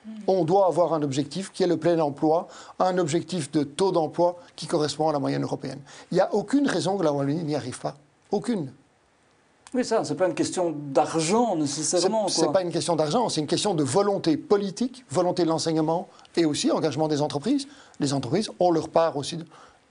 Mm. 0.06 0.12
On 0.28 0.44
doit 0.44 0.68
avoir 0.68 0.94
un 0.94 1.04
objectif 1.04 1.54
qui 1.54 1.64
est 1.64 1.68
le 1.68 1.78
plein 1.78 2.00
emploi, 2.00 2.50
un 2.80 2.98
objectif 2.98 3.50
de 3.52 3.64
taux 3.64 3.94
d'emploi 3.94 4.36
qui 4.58 4.68
correspond 4.68 5.08
à 5.08 5.14
la 5.14 5.20
moyenne 5.20 5.44
européenne. 5.44 5.80
Il 6.12 6.16
n'y 6.16 6.22
a 6.22 6.34
aucune 6.34 6.68
raison 6.68 6.98
que 6.98 7.04
la 7.04 7.14
Wallonie 7.14 7.46
n'y 7.46 7.56
arrive 7.56 7.80
pas. 7.80 7.96
Aucune. 8.30 8.74
Oui, 9.74 9.84
ça, 9.84 10.04
c'est 10.04 10.16
pas 10.16 10.28
une 10.28 10.34
question 10.34 10.74
d'argent 10.76 11.56
nécessairement. 11.56 12.30
C'est 12.30 12.52
pas 12.52 12.62
une 12.62 12.72
question 12.72 12.96
d'argent, 12.96 13.28
c'est 13.30 13.42
une 13.42 13.48
question 13.48 13.74
de 13.74 13.84
volonté 13.84 14.38
politique, 14.38 15.04
volonté 15.10 15.44
de 15.44 15.50
l'enseignement 15.50 16.08
et 16.36 16.46
aussi 16.46 16.72
engagement 16.72 17.08
des 17.08 17.22
entreprises. 17.22 17.68
Les 18.00 18.14
entreprises 18.14 18.50
ont 18.60 18.72
leur 18.72 18.90
part 18.90 19.18
aussi 19.18 19.40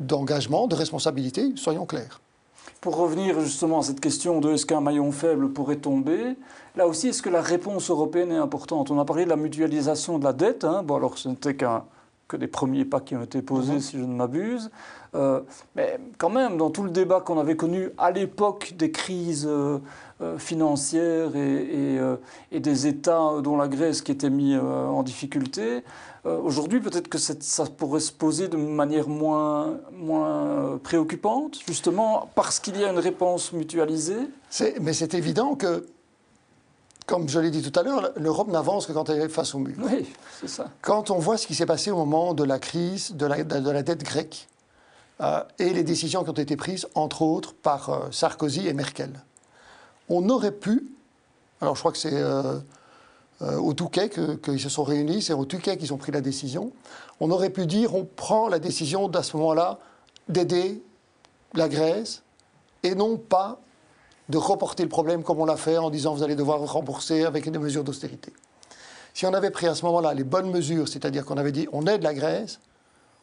d'engagement, 0.01 0.67
de 0.67 0.75
responsabilité, 0.75 1.53
soyons 1.57 1.85
clairs. 1.85 2.21
Pour 2.81 2.97
revenir 2.97 3.41
justement 3.41 3.81
à 3.81 3.83
cette 3.83 4.01
question 4.01 4.41
de 4.41 4.53
est-ce 4.53 4.67
qu'un 4.67 4.81
maillon 4.81 5.13
faible 5.13 5.53
pourrait 5.53 5.77
tomber, 5.77 6.37
là 6.75 6.87
aussi, 6.87 7.09
est-ce 7.09 7.23
que 7.23 7.31
la 7.31 7.43
réponse 7.43 7.91
européenne 7.91 8.33
est 8.33 8.37
importante? 8.37 8.91
On 8.91 8.99
a 8.99 9.05
parlé 9.05 9.25
de 9.25 9.31
la 9.31 9.37
mutualisation 9.37 10.19
de 10.19 10.25
la 10.25 10.33
dette. 10.33 10.65
Hein. 10.65 10.83
Bon, 10.83 10.97
alors 10.97 11.19
ce 11.19 11.29
n'était 11.29 11.55
qu'un 11.55 11.85
que 12.29 12.37
des 12.37 12.49
premiers 12.49 12.85
pas 12.85 13.01
qui 13.01 13.15
ont 13.15 13.23
été 13.23 13.41
posés, 13.41 13.75
mhm. 13.75 13.81
si 13.81 13.99
je 13.99 14.05
ne 14.05 14.15
m'abuse. 14.15 14.71
Euh, 15.15 15.41
mais 15.77 15.99
quand 16.19 16.29
même, 16.29 16.57
dans 16.57 16.71
tout 16.71 16.83
le 16.83 16.91
débat 16.91 17.21
qu'on 17.21 17.39
avait 17.39 17.57
connu 17.57 17.91
à 17.99 18.11
l'époque 18.11 18.75
des 18.77 18.91
crises 18.91 19.47
euh, 19.49 19.79
euh, 20.21 20.37
financières 20.39 21.37
et, 21.37 21.99
et, 22.53 22.61
des 22.61 22.87
États 22.87 23.41
dont 23.43 23.57
la 23.57 23.69
Grèce 23.69 24.03
qui 24.03 24.13
était 24.13 24.31
mis 24.31 24.57
en 24.57 25.03
difficulté, 25.03 25.83
aujourd'hui 26.25 26.81
peut-être 26.81 27.09
que 27.09 27.19
ça 27.19 27.67
pourrait 27.67 28.01
se 28.01 28.13
poser 28.13 28.49
de 28.49 28.57
manière 28.57 29.09
moins, 29.09 29.79
moins 29.93 30.79
préoccupante, 30.83 31.61
justement 31.67 32.31
parce 32.35 32.59
qu'il 32.59 32.79
y 32.81 32.85
a 32.85 32.91
une 32.91 32.99
réponse 32.99 33.53
mutualisée? 33.53 34.29
Mais 34.81 34.93
c'est 34.93 35.15
évident 35.15 35.55
que 35.55 35.87
comme 37.07 37.29
je 37.29 37.39
l'ai 37.39 37.51
dit 37.51 37.63
tout 37.63 37.79
à 37.79 37.83
l'heure, 37.83 38.11
l'Europe 38.17 38.49
n'avance 38.49 38.87
que 38.87 38.93
quand 38.93 39.09
elle 39.09 39.21
est 39.21 39.29
face 39.29 39.55
au 39.55 39.59
mur. 39.59 39.77
Oui, 39.79 40.07
c'est 40.41 40.49
ça. 40.49 40.71
Quand 40.83 41.11
on 41.11 41.19
voit 41.19 41.39
ce 41.39 41.47
qui 41.47 41.55
s'est 41.55 41.67
passé 41.67 41.91
au 41.91 41.97
moment 41.97 42.35
de 42.35 42.43
la 42.43 42.59
crise 42.59 43.15
de 43.15 43.27
la, 43.27 43.45
de 43.45 43.71
la 43.71 43.83
dette 43.83 44.03
grecque 44.03 44.49
euh, 45.21 45.43
et 45.59 45.73
les 45.73 45.85
décisions 45.85 46.25
qui 46.25 46.31
ont 46.31 46.35
été 46.35 46.57
prises, 46.57 46.89
entre 46.95 47.23
autres, 47.23 47.55
par 47.55 47.91
euh, 47.91 48.11
Sarkozy 48.11 48.67
et 48.67 48.73
Merkel, 48.73 49.13
on 50.09 50.29
aurait 50.29 50.53
pu, 50.53 50.85
alors 51.61 51.77
je 51.77 51.81
crois 51.81 51.93
que 51.93 51.99
c'est 51.99 52.13
euh, 52.13 52.59
au 53.41 53.73
Touquet 53.73 54.11
qu'ils 54.11 54.61
se 54.61 54.69
sont 54.69 54.85
réunis, 54.85 55.23
c'est 55.23 55.33
au 55.33 55.45
Touquet 55.45 55.77
qu'ils 55.77 55.93
ont 55.93 55.99
pris 55.99 56.13
la 56.13 56.21
décision, 56.21 56.73
on 57.21 57.31
aurait 57.31 57.51
pu 57.51 57.67
dire 57.67 57.95
on 57.95 58.05
prend 58.05 58.49
la 58.49 58.59
décision 58.59 59.09
à 59.11 59.23
ce 59.23 59.37
moment-là 59.37 59.79
d'aider 60.29 60.83
la 61.55 61.69
Grèce 61.69 62.23
et 62.83 62.95
non 62.95 63.17
pas 63.17 63.61
de 64.29 64.39
reporter 64.39 64.83
le 64.83 64.89
problème 64.89 65.23
comme 65.23 65.41
on 65.41 65.45
l'a 65.45 65.57
fait 65.57 65.79
en 65.79 65.91
disant 65.91 66.15
vous 66.15 66.23
allez 66.23 66.37
devoir 66.37 66.61
rembourser 66.61 67.25
avec 67.25 67.51
des 67.51 67.59
mesures 67.59 67.85
d'austérité. 67.85 68.33
Si 69.15 69.25
on 69.25 69.33
avait 69.33 69.51
pris 69.51 69.67
à 69.67 69.75
ce 69.75 69.85
moment-là 69.87 70.15
les 70.15 70.25
bonnes 70.25 70.51
mesures, 70.51 70.89
c'est-à-dire 70.89 71.25
qu'on 71.25 71.37
avait 71.37 71.53
dit 71.53 71.69
on 71.73 71.87
aide 71.87 72.03
la 72.03 72.15
Grèce, 72.15 72.61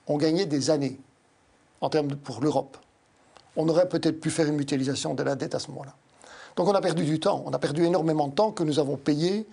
on 0.08 0.18
gagnait 0.18 0.46
des 0.46 0.70
années 0.70 1.00
en 1.82 1.89
termes 1.89 2.16
pour 2.16 2.42
l'Europe. 2.42 2.78
On 3.56 3.68
aurait 3.70 3.88
peut-être 3.88 4.20
pu 4.20 4.32
faire 4.32 4.48
une 4.48 4.56
mutualisation 4.56 5.13
de 5.13 5.24
la 5.24 5.36
dette 5.36 5.54
à 5.56 5.60
ce 5.60 5.70
moment-là. 5.70 5.94
Donc 6.56 6.68
on 6.68 6.74
a 6.74 6.82
perdu 6.82 7.04
du 7.04 7.20
temps, 7.20 7.44
on 7.46 7.52
a 7.52 7.60
perdu 7.60 7.84
énormément 7.84 8.28
de 8.28 8.34
temps 8.34 8.52
que 8.52 8.63
nous 8.63 8.80
avons 8.80 8.98
payé 8.98 9.46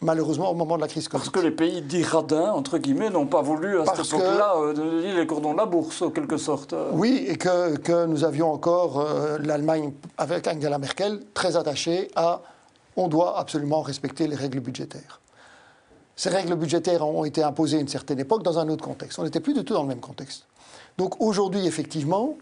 malheureusement 0.00 0.50
au 0.50 0.54
moment 0.54 0.76
de 0.76 0.82
la 0.82 0.88
crise 0.88 1.08
Parce 1.08 1.30
que 1.30 1.40
les 1.40 1.50
pays 1.50 1.82
dits 1.82 2.04
radins, 2.04 2.52
entre 2.52 2.78
guillemets, 2.78 3.10
n'ont 3.10 3.26
pas 3.26 3.42
voulu 3.42 3.80
à 3.80 3.84
cette 3.86 4.06
époque-là 4.06 4.72
donner 4.74 5.14
les 5.14 5.26
cordons 5.26 5.52
de 5.52 5.58
la 5.58 5.66
bourse, 5.66 6.02
en 6.02 6.10
quelque 6.10 6.36
sorte. 6.36 6.74
Oui, 6.92 7.24
et 7.28 7.36
que, 7.36 7.76
que 7.76 8.06
nous 8.06 8.24
avions 8.24 8.52
encore 8.52 9.00
euh, 9.00 9.38
l'Allemagne, 9.38 9.92
avec 10.16 10.46
Angela 10.46 10.78
Merkel, 10.78 11.20
très 11.34 11.56
attachée 11.56 12.10
à 12.14 12.42
on 12.96 13.08
doit 13.08 13.38
absolument 13.38 13.80
respecter 13.80 14.26
les 14.26 14.34
règles 14.34 14.60
budgétaires. 14.60 15.20
Ces 16.16 16.30
règles 16.30 16.56
budgétaires 16.56 17.06
ont 17.06 17.24
été 17.24 17.44
imposées 17.44 17.76
à 17.76 17.80
une 17.80 17.88
certaine 17.88 18.18
époque 18.18 18.42
dans 18.42 18.58
un 18.58 18.68
autre 18.68 18.84
contexte. 18.84 19.20
On 19.20 19.22
n'était 19.22 19.38
plus 19.38 19.54
du 19.54 19.64
tout 19.64 19.74
dans 19.74 19.82
le 19.82 19.88
même 19.88 20.00
contexte. 20.00 20.46
Donc 20.98 21.20
aujourd'hui, 21.20 21.64
effectivement, 21.64 22.36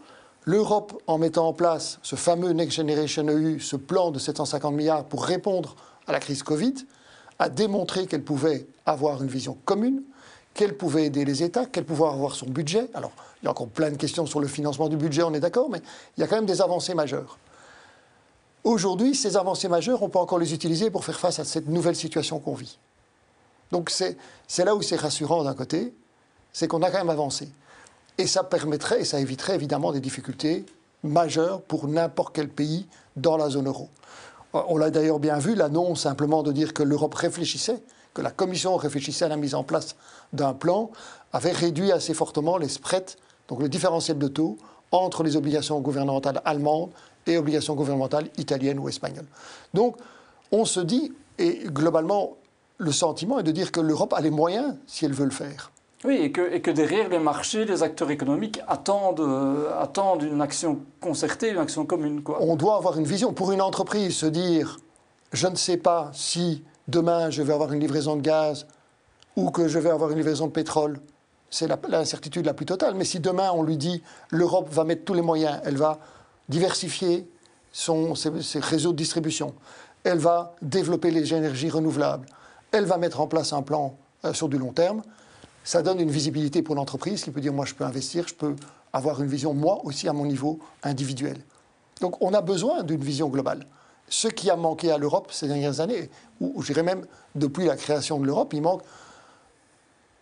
l'Europe, 0.45 0.99
en 1.05 1.19
mettant 1.19 1.47
en 1.47 1.53
place 1.53 1.99
ce 2.01 2.15
fameux 2.15 2.53
Next 2.53 2.75
Generation 2.75 3.27
EU, 3.27 3.59
ce 3.59 3.75
plan 3.75 4.09
de 4.09 4.17
750 4.17 4.73
milliards 4.73 5.03
pour 5.03 5.25
répondre 5.25 5.75
à 6.07 6.11
la 6.11 6.19
crise 6.19 6.41
Covid, 6.41 6.73
a 7.39 7.49
démontré 7.49 8.07
qu'elle 8.07 8.23
pouvait 8.23 8.67
avoir 8.85 9.21
une 9.21 9.29
vision 9.29 9.57
commune, 9.65 10.01
qu'elle 10.53 10.75
pouvait 10.75 11.05
aider 11.05 11.23
les 11.23 11.43
États, 11.43 11.65
qu'elle 11.65 11.85
pouvait 11.85 12.07
avoir 12.07 12.35
son 12.35 12.47
budget. 12.47 12.89
Alors, 12.93 13.11
il 13.41 13.45
y 13.45 13.47
a 13.47 13.51
encore 13.51 13.67
plein 13.67 13.91
de 13.91 13.97
questions 13.97 14.25
sur 14.25 14.39
le 14.39 14.47
financement 14.47 14.89
du 14.89 14.97
budget, 14.97 15.21
on 15.23 15.33
est 15.33 15.39
d'accord, 15.39 15.69
mais 15.69 15.81
il 16.17 16.21
y 16.21 16.23
a 16.23 16.27
quand 16.27 16.35
même 16.35 16.47
des 16.47 16.61
avancées 16.61 16.95
majeures. 16.95 17.37
Aujourd'hui, 18.63 19.15
ces 19.15 19.37
avancées 19.37 19.69
majeures, 19.69 20.01
on 20.01 20.09
peut 20.09 20.19
encore 20.19 20.39
les 20.39 20.53
utiliser 20.53 20.89
pour 20.89 21.05
faire 21.05 21.19
face 21.19 21.39
à 21.39 21.45
cette 21.45 21.67
nouvelle 21.67 21.95
situation 21.95 22.39
qu'on 22.39 22.55
vit. 22.55 22.79
Donc 23.71 23.89
c'est 23.91 24.17
là 24.65 24.75
où 24.75 24.81
c'est 24.81 24.95
rassurant 24.95 25.43
d'un 25.43 25.53
côté, 25.53 25.93
c'est 26.51 26.67
qu'on 26.67 26.81
a 26.81 26.89
quand 26.89 26.97
même 26.97 27.09
avancé. 27.09 27.49
Et 28.17 28.25
ça 28.25 28.43
permettrait, 28.43 29.01
et 29.01 29.05
ça 29.05 29.19
éviterait 29.19 29.55
évidemment 29.55 29.91
des 29.91 29.99
difficultés 29.99 30.65
majeures 31.03 31.61
pour 31.61 31.87
n'importe 31.87 32.33
quel 32.35 32.49
pays 32.49 32.87
dans 33.15 33.37
la 33.37 33.49
zone 33.49 33.67
euro. 33.67 33.89
On 34.53 34.77
l'a 34.77 34.89
d'ailleurs 34.89 35.19
bien 35.19 35.39
vu, 35.39 35.55
l'annonce 35.55 36.01
simplement 36.01 36.43
de 36.43 36.51
dire 36.51 36.73
que 36.73 36.83
l'Europe 36.83 37.13
réfléchissait, 37.13 37.81
que 38.13 38.21
la 38.21 38.31
Commission 38.31 38.75
réfléchissait 38.77 39.25
à 39.25 39.27
la 39.27 39.37
mise 39.37 39.55
en 39.55 39.63
place 39.63 39.95
d'un 40.33 40.53
plan, 40.53 40.89
avait 41.33 41.51
réduit 41.51 41.91
assez 41.91 42.13
fortement 42.13 42.57
les 42.57 42.69
spreads, 42.69 43.17
donc 43.47 43.61
le 43.61 43.69
différentiel 43.69 44.17
de 44.17 44.27
taux, 44.27 44.57
entre 44.91 45.23
les 45.23 45.35
obligations 45.35 45.79
gouvernementales 45.81 46.41
allemandes 46.45 46.91
et 47.25 47.37
obligations 47.37 47.75
gouvernementales 47.75 48.29
italiennes 48.37 48.79
ou 48.79 48.87
espagnoles. 48.87 49.27
Donc 49.73 49.97
on 50.51 50.65
se 50.65 50.79
dit, 50.79 51.13
et 51.37 51.63
globalement, 51.65 52.37
le 52.77 52.91
sentiment 52.91 53.39
est 53.39 53.43
de 53.43 53.51
dire 53.51 53.71
que 53.71 53.81
l'Europe 53.81 54.13
a 54.13 54.21
les 54.21 54.29
moyens 54.29 54.75
si 54.87 55.05
elle 55.05 55.13
veut 55.13 55.25
le 55.25 55.31
faire. 55.31 55.71
Oui, 56.03 56.15
et 56.15 56.31
que, 56.31 56.69
derrière 56.69 57.09
les 57.09 57.17
marchés, 57.17 57.65
les 57.65 57.81
acteurs 57.81 58.11
économiques 58.11 58.61
attendent, 58.67 59.19
euh, 59.19 60.19
une 60.21 60.41
action 60.41 60.79
concertée, 61.01 61.49
une 61.49 61.57
action 61.57 61.85
commune. 61.85 62.21
On 62.39 62.55
doit 62.55 62.77
avoir 62.77 62.99
une 62.99 63.05
vision. 63.05 63.33
Pour 63.33 63.51
une 63.51 63.61
entreprise, 63.61 64.15
se 64.15 64.27
dire 64.27 64.77
je 65.33 65.47
ne 65.47 65.55
sais 65.55 65.77
pas 65.77 66.11
si 66.13 66.63
demain 66.87 67.29
je 67.29 67.41
vais 67.41 67.53
avoir 67.53 67.73
une 67.73 67.79
livraison 67.79 68.15
de 68.15 68.21
gaz 68.21 68.67
ou 69.35 69.49
que 69.49 69.67
je 69.67 69.79
vais 69.79 69.89
avoir 69.89 70.11
une 70.11 70.17
livraison 70.17 70.47
de 70.47 70.51
pétrole, 70.51 70.99
c'est 71.49 71.67
l'incertitude 71.89 72.45
la, 72.45 72.51
la 72.51 72.53
plus 72.53 72.65
totale. 72.65 72.93
Mais 72.95 73.03
si 73.03 73.19
demain 73.19 73.51
on 73.51 73.63
lui 73.63 73.77
dit 73.77 74.03
l'Europe 74.29 74.69
va 74.71 74.83
mettre 74.83 75.03
tous 75.03 75.15
les 75.15 75.21
moyens, 75.21 75.59
elle 75.65 75.77
va 75.77 75.99
diversifier 76.47 77.27
son, 77.71 78.15
ses, 78.15 78.59
réseaux 78.59 78.91
de 78.91 78.97
distribution, 78.97 79.53
elle 80.03 80.19
va 80.19 80.55
développer 80.61 81.11
les 81.11 81.33
énergies 81.33 81.69
renouvelables, 81.69 82.27
elle 82.71 82.85
va 82.85 82.97
mettre 82.97 83.19
en 83.19 83.27
place 83.27 83.51
un 83.51 83.63
plan 83.63 83.97
euh, 84.25 84.33
sur 84.33 84.47
du 84.47 84.57
long 84.57 84.71
terme 84.71 85.01
ça 85.67 85.81
donne 85.81 85.99
une 85.99 86.09
visibilité 86.09 86.61
pour 86.61 86.75
l'entreprise 86.75 87.25
qui 87.25 87.29
peut 87.29 87.41
dire 87.41 87.51
moi 87.51 87.65
je 87.65 87.73
peux 87.73 87.83
investir, 87.83 88.25
je 88.25 88.33
peux 88.33 88.55
avoir 88.93 89.21
une 89.21 89.27
vision 89.27 89.53
moi 89.53 89.81
aussi 89.83 90.07
à 90.07 90.13
mon 90.13 90.25
niveau 90.25 90.59
individuel. 90.81 91.37
Donc 91.99 92.21
on 92.21 92.33
a 92.33 92.39
besoin 92.39 92.83
d'une 92.83 93.03
vision 93.03 93.27
globale. 93.27 93.65
Ce 94.07 94.29
qui 94.29 94.49
a 94.49 94.55
manqué 94.55 94.91
à 94.91 94.97
l'Europe 94.97 95.29
ces 95.29 95.45
dernières 95.45 95.81
années, 95.81 96.09
ou 96.39 96.61
je 96.61 96.67
dirais 96.67 96.83
même 96.83 97.05
depuis 97.35 97.65
la 97.65 97.75
création 97.75 98.17
de 98.17 98.25
l'Europe, 98.25 98.53
il 98.53 98.61
manque. 98.61 98.81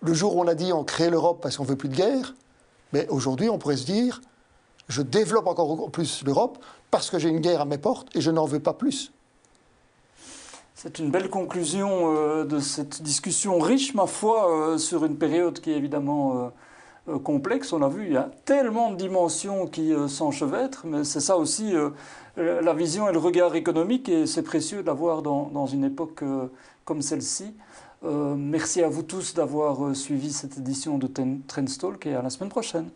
Le 0.01 0.15
jour 0.15 0.35
où 0.35 0.41
on 0.41 0.47
a 0.47 0.55
dit 0.55 0.73
on 0.73 0.83
crée 0.83 1.11
l'Europe 1.11 1.41
parce 1.43 1.57
qu'on 1.57 1.63
veut 1.63 1.75
plus 1.75 1.89
de 1.89 1.95
guerre, 1.95 2.33
mais 2.91 3.07
aujourd'hui 3.09 3.47
on 3.47 3.59
pourrait 3.59 3.77
se 3.77 3.85
dire 3.85 4.21
je 4.89 5.03
développe 5.03 5.45
encore 5.45 5.91
plus 5.91 6.23
l'Europe 6.25 6.57
parce 6.89 7.11
que 7.11 7.19
j'ai 7.19 7.29
une 7.29 7.39
guerre 7.39 7.61
à 7.61 7.65
mes 7.65 7.77
portes 7.77 8.07
et 8.15 8.21
je 8.21 8.31
n'en 8.31 8.45
veux 8.45 8.61
pas 8.61 8.73
plus. 8.73 9.11
C'est 10.77 10.99
une 10.99 11.09
belle 11.09 11.29
conclusion 11.29 12.13
euh, 12.13 12.43
de 12.43 12.59
cette 12.59 13.01
discussion 13.01 13.59
riche, 13.59 13.93
ma 13.93 14.07
foi, 14.07 14.51
euh, 14.51 14.77
sur 14.77 15.05
une 15.05 15.15
période 15.15 15.61
qui 15.61 15.71
est 15.71 15.77
évidemment 15.77 16.51
euh, 17.07 17.17
complexe. 17.19 17.71
On 17.71 17.81
a 17.81 17.87
vu, 17.87 18.07
il 18.07 18.11
y 18.11 18.17
a 18.17 18.29
tellement 18.43 18.91
de 18.91 18.97
dimensions 18.97 19.67
qui 19.67 19.93
s'enchevêtrent, 20.09 20.85
mais 20.85 21.05
c'est 21.05 21.21
ça 21.21 21.37
aussi 21.37 21.73
la 22.35 22.73
vision 22.73 23.07
et 23.07 23.13
le 23.13 23.19
regard 23.19 23.55
économique, 23.55 24.09
et 24.09 24.25
c'est 24.25 24.41
précieux 24.41 24.83
d'avoir 24.83 25.21
dans, 25.21 25.49
dans, 25.53 25.67
une 25.67 25.83
époque 25.83 26.23
comme 26.83 27.03
celle-ci. 27.03 27.53
merci 28.03 28.81
à 28.81 28.89
vous 28.89 29.03
tous 29.03 29.35
d'avoir 29.35 29.95
suivi 29.95 30.33
cette 30.33 30.57
édition 30.57 30.97
de 30.97 31.07
Trendstalk 31.47 32.07
et 32.07 32.15
à 32.15 32.23
la 32.23 32.31
semaine 32.31 32.49
prochaine. 32.49 32.89